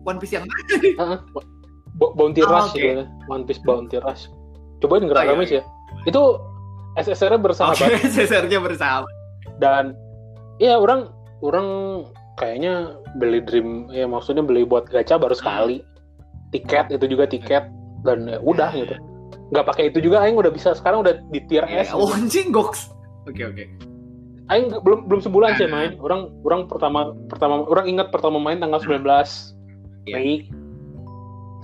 [0.07, 0.47] One Piece yang.
[1.99, 3.03] Bo- Bounty Oh, Rush gitu.
[3.27, 4.31] One Piece Bounty Rush
[4.79, 5.63] cobain Oh, gerak iya, Ramis ya
[6.05, 6.21] itu
[6.95, 9.11] SSR-nya bersahabat Oke, sesernya bersahabat.
[9.59, 9.95] dan
[10.57, 11.67] iya orang orang
[12.35, 15.83] kayaknya beli dream ya maksudnya beli buat gacha baru sekali
[16.51, 17.67] tiket itu juga tiket
[18.03, 18.95] dan ya udah gitu
[19.51, 22.89] nggak pakai itu juga aing udah bisa sekarang udah di tier S Oh, anjing goks.
[23.25, 23.61] Oke, oke.
[24.47, 25.97] Aing belum belum sebulan sih main.
[25.97, 29.05] Orang orang pertama pertama orang ingat pertama main tanggal 19
[30.05, 30.15] Iya.
[30.17, 30.49] Mei.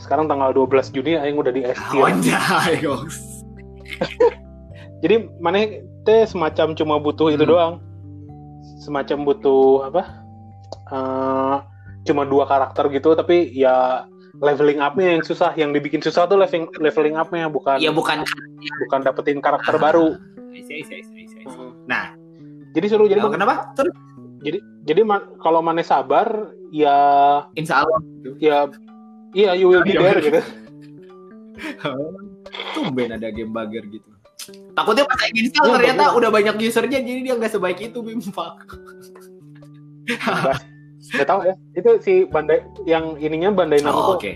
[0.01, 2.01] Sekarang tanggal 12 Juni Aing udah di S tier.
[2.01, 3.45] Anjay, goks.
[5.01, 5.61] Jadi mana
[6.01, 7.51] teh semacam cuma butuh itu Hmm.
[7.53, 7.73] doang.
[8.81, 10.01] Semacam butuh apa?
[10.91, 11.55] Eh,
[12.03, 14.09] cuma dua karakter gitu tapi ya
[14.41, 15.53] leveling up-nya yang susah.
[15.53, 18.25] Yang dibikin susah tuh leveling leveling up-nya bukan Ya bukan
[18.85, 20.17] bukan dapetin karakter baru.
[20.51, 20.81] See.
[21.45, 21.77] Hmm.
[21.85, 22.17] Nah,
[22.71, 23.75] Jadi seru jadi oh, kenapa?
[23.75, 23.91] Terus
[24.81, 26.95] jadi ma- kalau mana sabar ya
[27.53, 27.99] insya Allah
[28.39, 28.65] ya
[29.31, 30.41] iya you will be Iya, there gitu.
[32.73, 34.09] tumben ada game bugger gitu.
[34.73, 36.17] Takutnya pas lagi install Iya, ternyata bugger.
[36.17, 38.57] udah banyak usernya jadi dia nggak sebaik itu Bim fuck.
[41.11, 41.53] Gak tahu ya.
[41.73, 43.93] Itu si Bandai yang ininya Bandai Namco.
[43.93, 44.31] Oh, oke.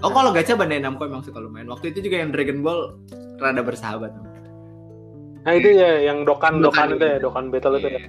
[0.00, 1.68] Oh, kalau gacha Bandai Namco emang suka lumayan.
[1.68, 2.96] Waktu itu juga yang Dragon Ball
[3.36, 4.10] rada bersahabat.
[5.40, 8.00] Nah itu ya yang Dokan Dokkan Dokan itu ya, Dokan Battle itu ya.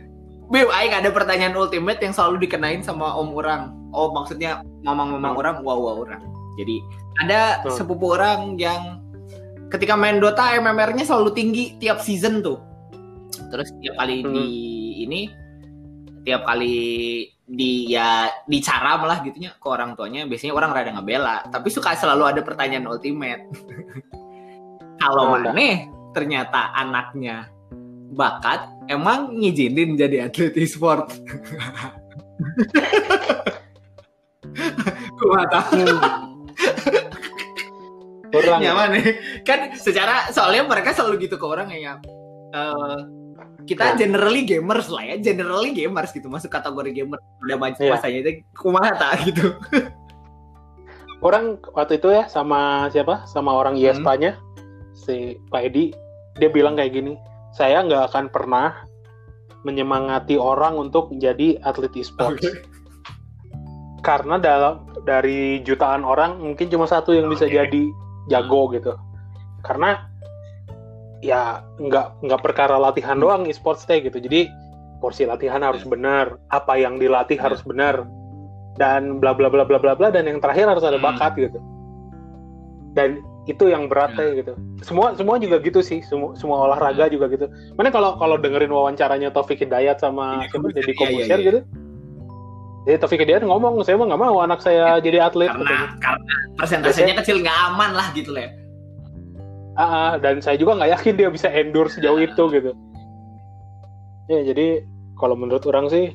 [0.52, 3.72] Bim, aing ada pertanyaan ultimate yang selalu dikenain sama om orang.
[3.95, 6.20] Oh, maksudnya mamang-mamang orang, wow-wow orang.
[6.60, 6.84] Jadi
[7.24, 7.72] ada Hmm.
[7.72, 8.99] sepupu orang yang
[9.72, 12.60] ketika main Dota MMR-nya selalu tinggi tiap season tuh.
[13.32, 14.36] Terus tiap kali Hmm.
[14.36, 14.47] di
[15.08, 15.22] ini
[16.28, 16.78] tiap kali
[17.52, 22.24] di ya dicaram lah gitunya ke orang tuanya biasanya orang rada ngebela tapi suka selalu
[22.32, 23.43] ada pertanyaan ultimate
[25.04, 27.52] kalau maneh ternyata anaknya
[28.12, 31.07] bakat emang ngizinin jadi atlet e-sport
[38.32, 38.64] Kurang.
[38.64, 39.05] nyaman nih
[39.43, 41.99] kan secara soalnya mereka selalu gitu ke orang ya
[42.55, 42.97] eh,
[43.68, 44.07] kita Ya.
[44.07, 47.91] generally gamers lah ya generally gamers gitu masuk kategori gamer udah maju Iya.
[47.91, 49.51] masanya itu kumaha tak gitu
[51.22, 53.30] Orang waktu itu ya sama siapa?
[53.30, 53.86] Sama orang Hmm.
[53.86, 54.41] IESPA-nya
[54.97, 55.93] si Pak Edi,
[56.41, 57.14] dia bilang kayak gini,
[57.52, 58.74] saya nggak akan pernah
[59.62, 62.41] menyemangati orang untuk menjadi atlet e-sports.
[62.41, 62.52] Oke.
[64.02, 67.54] Karena dalam dari jutaan orang mungkin cuma satu yang bisa Oke.
[67.54, 67.84] jadi
[68.34, 68.97] jago gitu.
[69.62, 70.02] Karena
[71.22, 73.24] ya nggak nggak perkara latihan Hmm.
[73.24, 74.18] doang e-sports teh gitu.
[74.18, 74.49] Jadi
[75.02, 77.49] porsi latihan harus benar, apa yang dilatih Ya.
[77.49, 78.06] harus benar
[78.82, 81.06] dan bla bla bla bla bla bla dan yang terakhir harus ada Hmm.
[81.14, 81.60] bakat gitu.
[82.97, 84.18] Dan itu yang berat Ya.
[84.22, 84.54] teh gitu.
[84.86, 87.50] Semua semua juga gitu sih, semua semua olahraga juga gitu.
[87.74, 91.48] Mana kalau kalau dengerin wawancaranya Taufik Hidayat sama siapa iya, Corbuzier iya, iya.
[91.50, 91.60] gitu.
[92.86, 95.50] Jadi Taufik Hidayat ngomong, saya mah nggak mau anak saya jadi atlet.
[95.50, 95.88] karena katanya.
[96.02, 98.52] karena persentasenya kecil nggak aman lah gitu lah ya.
[99.80, 102.72] Ah, ah, dan saya juga nggak yakin dia bisa endure sejauh itu gitu.
[104.30, 104.86] Ya jadi
[105.18, 106.14] kalau menurut orang sih,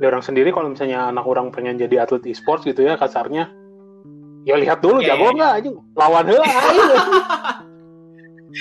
[0.00, 3.52] orang sendiri kalau misalnya anak orang pengen jadi atlet e-sports gitu ya kasarnya,
[4.44, 6.96] ya lihat dulu Iya, jago iya, nggak aja, lawan heula aja.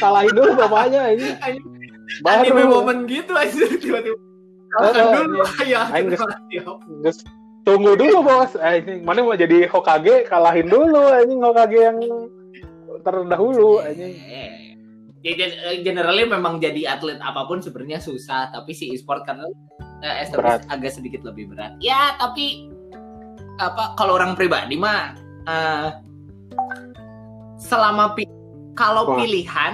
[0.01, 1.27] Kalahin dulu bapaknya ini.
[2.23, 4.19] anime Baru momen gitu aja tiba-tiba
[4.73, 5.81] dulu ya
[7.63, 8.53] tunggu dulu bos.
[8.59, 11.99] Eh, ini mana mau jadi Hokage kalahin dulu ini Hokage yang
[13.03, 14.19] terdahulu ini.
[15.23, 19.47] Ya, eh, generally memang jadi atlet apa pun sebenarnya susah, tapi si e-sport karena
[20.03, 20.27] eh,
[20.67, 21.79] agak sedikit lebih berat.
[21.79, 22.67] Ya, tapi
[23.63, 25.89] apa kalau orang pribadi mah eh,
[27.57, 28.29] selama pi-
[28.73, 29.17] kalau Wah.
[29.17, 29.73] pilihan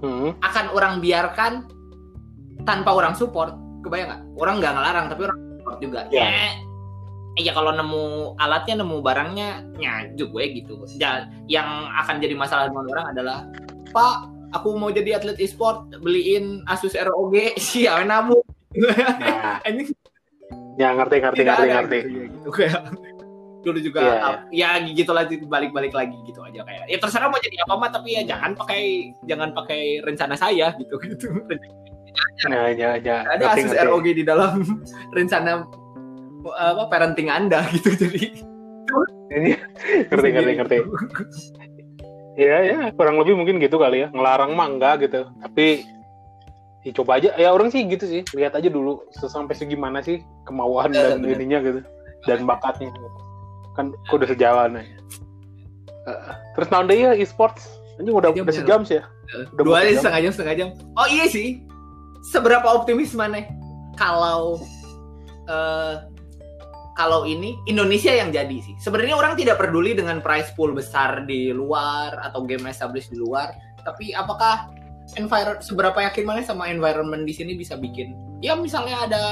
[0.00, 0.32] Hmm.
[0.40, 1.68] akan orang biarkan
[2.64, 4.22] tanpa orang support, kebayang nggak?
[4.34, 6.00] Orang nggak ngelarang, tapi orang support juga.
[6.08, 6.24] Ya.
[6.24, 6.48] Ya,
[7.38, 8.04] ya kalau nemu
[8.36, 10.80] alatnya, nemu barangnya, ya juga gitu.
[10.96, 13.38] Ja- yang akan jadi masalah dengan orang adalah,
[13.92, 14.16] Pak,
[14.50, 18.40] aku mau jadi atlet e-sport, beliin Asus ROG, siapa namu?
[18.72, 19.92] Ya, Ini
[20.80, 21.98] ya ngerti ngerti tidak ngerti ngerti.
[22.00, 22.48] gitu, gitu.
[23.60, 27.36] Dulu juga Iya, ap- ya gitu lah balik-balik lagi gitu aja kayak ya terserah mau
[27.36, 28.82] jadi apa mah tapi ya jangan pakai
[29.24, 31.28] jangan pakai rencana saya gitu gitu
[32.42, 33.22] Ya, ya, ya.
[33.22, 33.86] ada ngerti, Asus ngerti.
[33.86, 34.52] ROG di dalam
[35.16, 35.62] rencana
[36.50, 38.32] apa parenting Anda gitu jadi
[39.30, 39.50] Ini
[40.10, 40.76] ngerti ngerti ngerti.
[42.34, 45.28] Iya ya kurang lebih mungkin gitu kali ya ngelarang mangga gitu.
[45.38, 45.86] Tapi
[46.82, 50.90] ya, coba aja ya orang sih gitu sih lihat aja dulu sampai segimana sih kemauan
[50.90, 51.36] Iya, dan bener.
[51.38, 51.80] ininya gitu
[52.26, 53.08] dan bakatnya gitu.
[53.78, 54.84] Kan kudu sejalan ya.
[56.58, 57.68] Terus tahun deh ya e-sports.
[58.00, 59.04] Ini udah Jam udah sejam sih ya?
[59.54, 60.68] Udah dua jam setengah jam setengah jam.
[60.96, 61.62] Oh iya sih.
[62.32, 63.44] Seberapa optimis mana
[63.94, 64.60] kalau
[65.48, 65.96] eh
[66.98, 68.74] kalau ini Indonesia yang jadi sih.
[68.76, 73.52] Sebenarnya orang tidak peduli dengan price pool besar di luar atau game established di luar.
[73.80, 74.68] Tapi apakah
[75.16, 78.12] environment seberapa yakin mana sama environment di sini bisa bikin?
[78.44, 79.22] Ya misalnya ada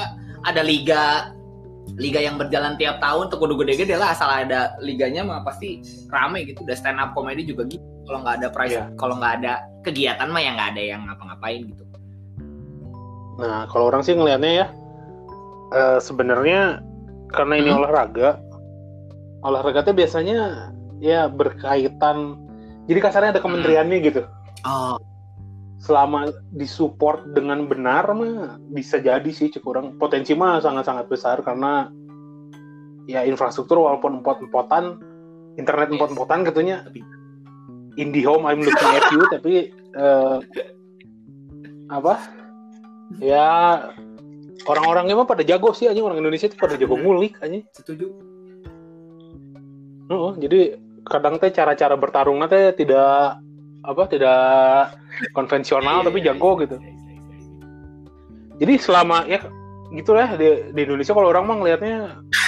[0.45, 1.33] ada liga
[1.97, 5.81] liga yang berjalan tiap tahun tuh kudu gede-gede lah asal ada liganya mah pasti
[6.11, 8.85] rame gitu udah stand up comedy juga gitu kalau nggak ada price Iya.
[8.95, 11.83] kalau nggak ada kegiatan mah ya nggak ada yang ngapa-ngapain gitu
[13.39, 14.67] Nah, kalau orang sih ngelihatnya ya,
[15.71, 16.83] eh, sebenarnya
[17.31, 17.79] karena ini Hmm.
[17.79, 18.35] olahraga,
[19.47, 20.67] olahraga itu biasanya
[20.99, 22.35] ya berkaitan,
[22.91, 24.21] jadi kasarnya ada kementeriannya gitu.
[24.67, 24.99] oh
[25.79, 31.87] Selama disupport dengan benar mah bisa jadi sih cek orang potensi mah sangat-sangat besar karena
[33.07, 34.99] ya infrastruktur walaupun empot-empotan,
[35.55, 35.95] internet Yes.
[35.95, 36.83] empot-empotan katanya.
[36.85, 37.17] Tapi-
[37.99, 40.37] IndiHome I'm looking at you tapi eh,
[41.91, 42.13] apa?
[43.19, 43.47] Ya
[44.69, 48.13] orang-orangnya mah pada jago sih aja orang Indonesia itu pada jago ngulik aja setuju.
[50.09, 50.59] Heeh, jadi
[51.09, 53.41] kadang teh cara-cara bertarungnya teh tidak
[53.85, 54.39] apa tidak
[55.31, 56.75] konvensional Iya, tapi iya, jago iya, gitu.
[58.59, 59.39] jadi selama ya
[59.95, 61.97] gitulah di, di Indonesia kalau orang mah ngelihatnya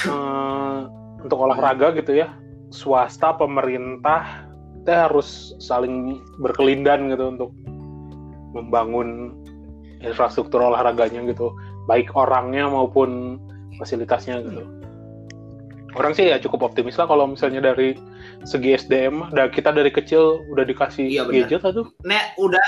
[0.07, 0.79] eh,
[1.23, 2.34] untuk olahraga gitu ya
[2.71, 4.45] swasta pemerintah
[4.82, 7.51] kita harus saling berkelindan gitu untuk
[8.57, 9.38] membangun
[10.01, 11.53] infrastruktur olahraganya gitu
[11.86, 13.38] baik orangnya maupun
[13.77, 14.80] fasilitasnya gitu
[15.93, 17.95] orang sih ya cukup optimis lah kalau misalnya dari
[18.43, 22.63] segi SDM dan kita dari kecil udah dikasih Iya, gadget tuh Net udah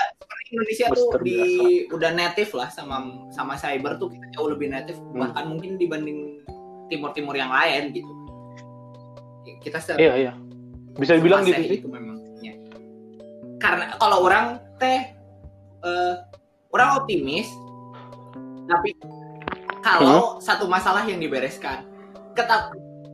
[0.49, 1.95] Indonesia tuh Booster di biasa.
[1.95, 2.95] udah native lah sama
[3.29, 5.19] sama cyber tuh kita jauh lebih native Hmm.
[5.19, 6.43] bahkan mungkin dibanding
[6.85, 8.11] timur-timur yang lain gitu.
[9.59, 10.33] Kita se- iya iya
[10.93, 12.53] bisa dibilang gitu sih itu memang ya.
[13.57, 15.09] karena kalau orang teh
[15.81, 16.13] eh,
[16.69, 17.49] orang optimis
[18.63, 18.93] tapi
[19.79, 21.81] kalau satu masalah yang dibereskan
[22.31, 22.71] ketat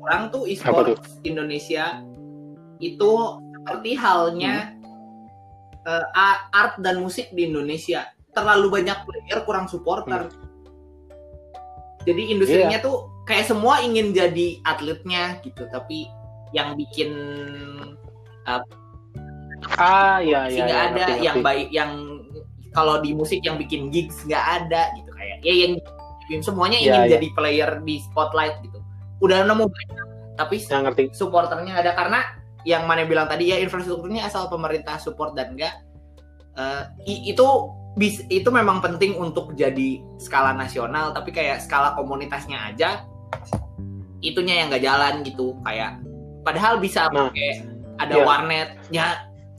[0.10, 2.02] orang tuh Apa e-sports Indonesia
[2.82, 3.12] itu
[3.62, 4.74] seperti halnya
[5.86, 8.10] eh, a- art dan musik di Indonesia.
[8.34, 10.34] Terlalu banyak player kurang supporter.
[12.10, 16.10] Jadi industrinya tuh kayak semua ingin jadi atletnya gitu tapi
[16.50, 17.14] yang bikin
[19.78, 21.92] ah iya sih iya nggak iya, ada ngerti, yang baik yang
[22.74, 27.02] kalau di musik yang bikin gigs nggak ada gitu kayak ya yang semuanya Iya, ingin
[27.06, 27.12] iya.
[27.18, 28.79] jadi player di spotlight gitu
[29.20, 31.04] udah nemu banyak tapi Yang ngerti.
[31.12, 31.94] supporternya nggak ada.
[31.94, 32.20] Karena
[32.64, 35.80] yang mana bilang tadi ya infrastrukturnya asal pemerintah support dan enggak
[36.56, 37.46] eh, i- itu
[37.96, 43.04] bis itu memang penting untuk jadi skala nasional tapi kayak skala komunitasnya aja
[44.20, 45.56] itunya yang nggak jalan gitu.
[45.64, 46.00] Kayak
[46.44, 47.50] padahal bisa Nah, pakai
[48.00, 48.24] ada iya.
[48.24, 49.06] warnetnya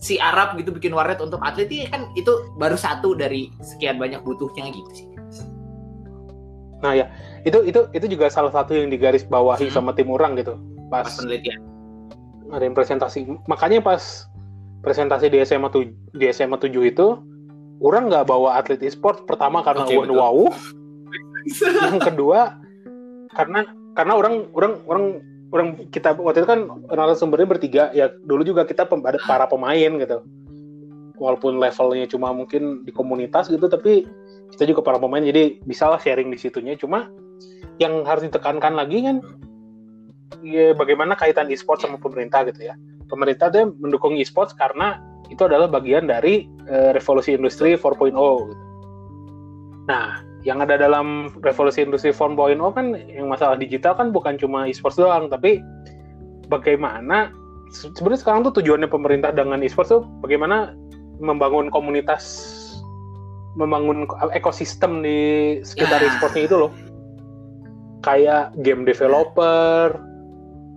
[0.01, 4.25] si Arab gitu bikin warnet untuk atlet ini kan itu baru satu dari sekian banyak
[4.25, 5.07] butuhnya gitu sih
[6.81, 7.07] Nah ya,
[7.45, 9.75] itu itu itu juga salah satu yang digaris bawahi Hmm.
[9.75, 10.57] sama tim orang gitu.
[10.89, 11.61] Pas pas penelitian
[12.51, 13.29] ada yang presentasi.
[13.47, 14.27] Makanya pas
[14.83, 17.21] presentasi di SMA 7, di SMA 7 itu
[17.81, 20.09] orang nggak bawa atlet e-sport pertama karena betul.
[20.11, 20.51] Wow.
[21.89, 22.61] yang kedua
[23.33, 23.65] karena
[23.97, 25.05] karena orang orang orang
[25.51, 26.61] orang kita waktu itu kan
[26.93, 30.21] narasumbernya bertiga ya dulu juga kita pem- ada para pemain gitu
[31.17, 34.05] walaupun levelnya cuma mungkin di komunitas gitu tapi
[34.55, 37.09] kita juga para pemain jadi bisalah sharing di situnya cuma
[37.81, 39.17] yang harus ditekankan lagi kan
[40.45, 42.75] ya bagaimana kaitan e-sport sama pemerintah gitu ya
[43.11, 48.15] pemerintah tuh mendukung e-sports karena itu adalah bagian dari eh, revolusi industri 4.0
[48.51, 48.65] gitu.
[49.87, 54.99] Nah, yang ada dalam revolusi industri 4.0 kan yang masalah digital kan bukan cuma e-sports
[54.99, 55.63] doang, tapi
[56.51, 57.31] bagaimana
[57.71, 60.75] se- sebenarnya sekarang tuh tujuannya pemerintah dengan e-sports tuh bagaimana
[61.23, 62.51] membangun komunitas
[63.59, 65.19] membangun ekosistem di
[65.63, 66.07] sekitar Ya.
[66.07, 66.73] e-sportsnya itu loh.
[68.01, 69.99] Kayak game developer,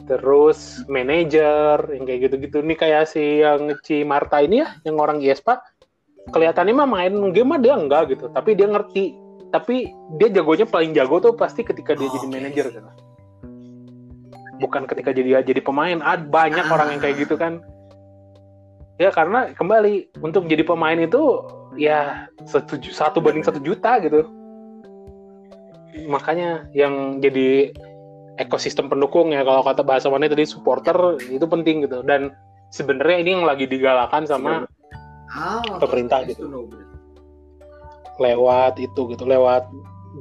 [0.03, 5.23] terus manager yang kayak gitu-gitu nih kayak si yang Ci Marta ini ya yang orang
[5.23, 5.63] IESPA
[6.35, 9.15] kelihatannya mah main game mah dia enggak gitu tapi dia ngerti
[9.47, 9.87] tapi
[10.19, 12.33] dia jagonya paling jago tuh pasti ketika dia Oh, jadi oke.
[12.35, 12.89] manajer gitu
[14.59, 16.73] bukan ketika jadi jadi pemain ada banyak Ah.
[16.75, 17.63] orang yang kayak gitu kan
[18.99, 24.27] ya karena kembali untuk jadi pemain itu ya satu, ju- satu banding satu juta gitu.
[26.09, 27.71] Makanya yang jadi
[28.41, 32.01] ekosistem pendukung ya kalau kata bahasa mana tadi supporter itu penting gitu.
[32.01, 32.33] Dan
[32.73, 34.65] sebenarnya ini yang lagi digalakan sama
[35.33, 36.49] ah, Pemerintah gitu.
[38.21, 39.65] lewat itu gitu lewat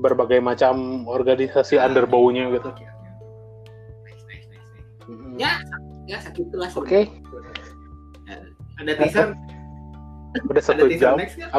[0.01, 2.73] berbagai macam organisasi Ah, underbow-nya gitu.
[2.73, 4.69] Nice, nice, nice.
[5.09, 5.37] Mm-mm.
[5.37, 5.61] Ya,
[6.09, 7.09] ya segitulah oke.
[8.81, 9.37] ada teaser
[10.41, 11.17] udah satu jam.
[11.21, 11.53] Next nggak?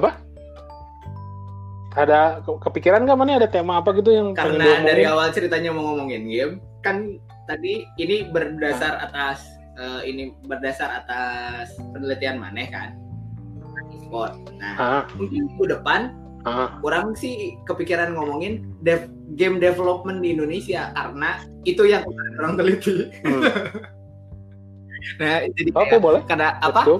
[1.93, 5.93] ada ke- kepikiran nggak mana ada tema apa gitu yang karena dari awal ceritanya mau
[5.93, 9.45] ngomongin game kan tadi ini berdasar atas
[9.77, 12.97] eh, ini berdasar atas penelitian maneh kan?
[13.93, 14.37] E-sport.
[14.57, 16.17] Nah ah, mungkin minggu depan
[16.49, 22.03] ah, orang sih kepikiran ngomongin dev- game development di Indonesia karena itu yang
[22.41, 23.09] orang teliti.
[23.21, 23.41] Hmm.
[25.21, 26.21] nah jadi oke kayak boleh?
[26.25, 26.81] karena apa?
[26.89, 26.97] Go.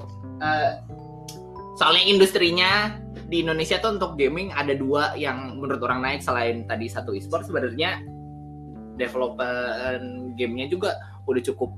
[1.83, 2.71] Soalnya industrinya
[3.27, 7.43] di Indonesia tuh untuk gaming ada dua yang menurut orang naik selain tadi satu e-sport
[7.43, 7.99] sebenarnya
[8.95, 9.99] developer
[10.39, 10.95] gamenya juga
[11.27, 11.75] udah cukup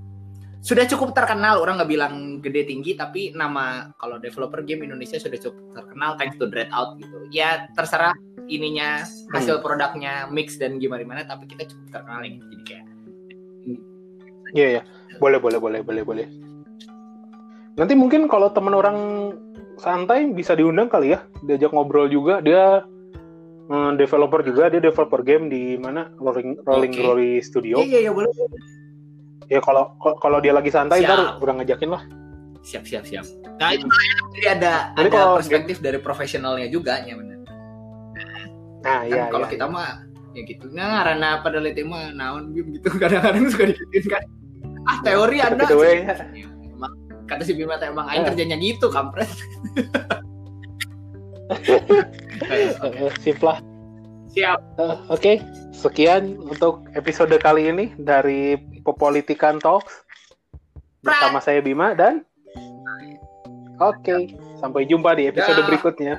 [0.62, 1.58] sudah cukup terkenal.
[1.58, 6.38] Orang nggak bilang gede tinggi tapi nama kalau developer game Indonesia sudah cukup terkenal thanks
[6.38, 7.26] to Dreadout gitu.
[7.34, 8.14] Ya terserah
[8.45, 9.01] ininya
[9.34, 12.86] hasil produknya mix dan gimana gimana tapi kita cukup terkenal gitu jadi kayak
[14.53, 14.82] Iya ya,
[15.18, 16.28] boleh boleh boleh boleh boleh.
[17.76, 18.97] Nanti mungkin kalau teman orang
[19.78, 22.40] santai bisa diundang kali ya, diajak ngobrol juga.
[22.40, 22.84] Dia
[23.68, 27.00] eh, developer juga, dia developer game di mana Rolling Rolling Oke.
[27.00, 27.80] Glory Studio.
[27.82, 28.30] iya iya iya boleh
[29.46, 31.10] Ya kalau kalau dia lagi santai Siap.
[31.10, 32.04] ntar udah ngajakin lah.
[32.66, 33.22] siap siap siap
[33.62, 33.86] nah itu
[34.34, 37.46] jadi ada Jadi ada kalau perspektif dari profesionalnya juga ya benar
[38.82, 39.54] Nah kan iya kalau iya.
[39.54, 40.02] kita mah
[40.34, 44.24] ya gitu nah karena pada lihat mah naon gitu kadang-kadang suka digituin kan
[44.90, 45.94] ah teori anda Gitu we.
[46.10, 46.55] Ya, emang
[47.26, 49.28] kata si Bima emang aing kerjanya gitu kampret
[52.82, 53.62] Eh, Sip lah.
[54.28, 55.34] siap Eh, Oke,
[55.72, 60.02] sekian untuk episode kali ini dari Popolitikan Talks
[61.00, 62.26] bersama saya Bima dan
[63.78, 65.68] Oke, sampai jumpa di episode Dah.
[65.68, 66.16] berikutnya.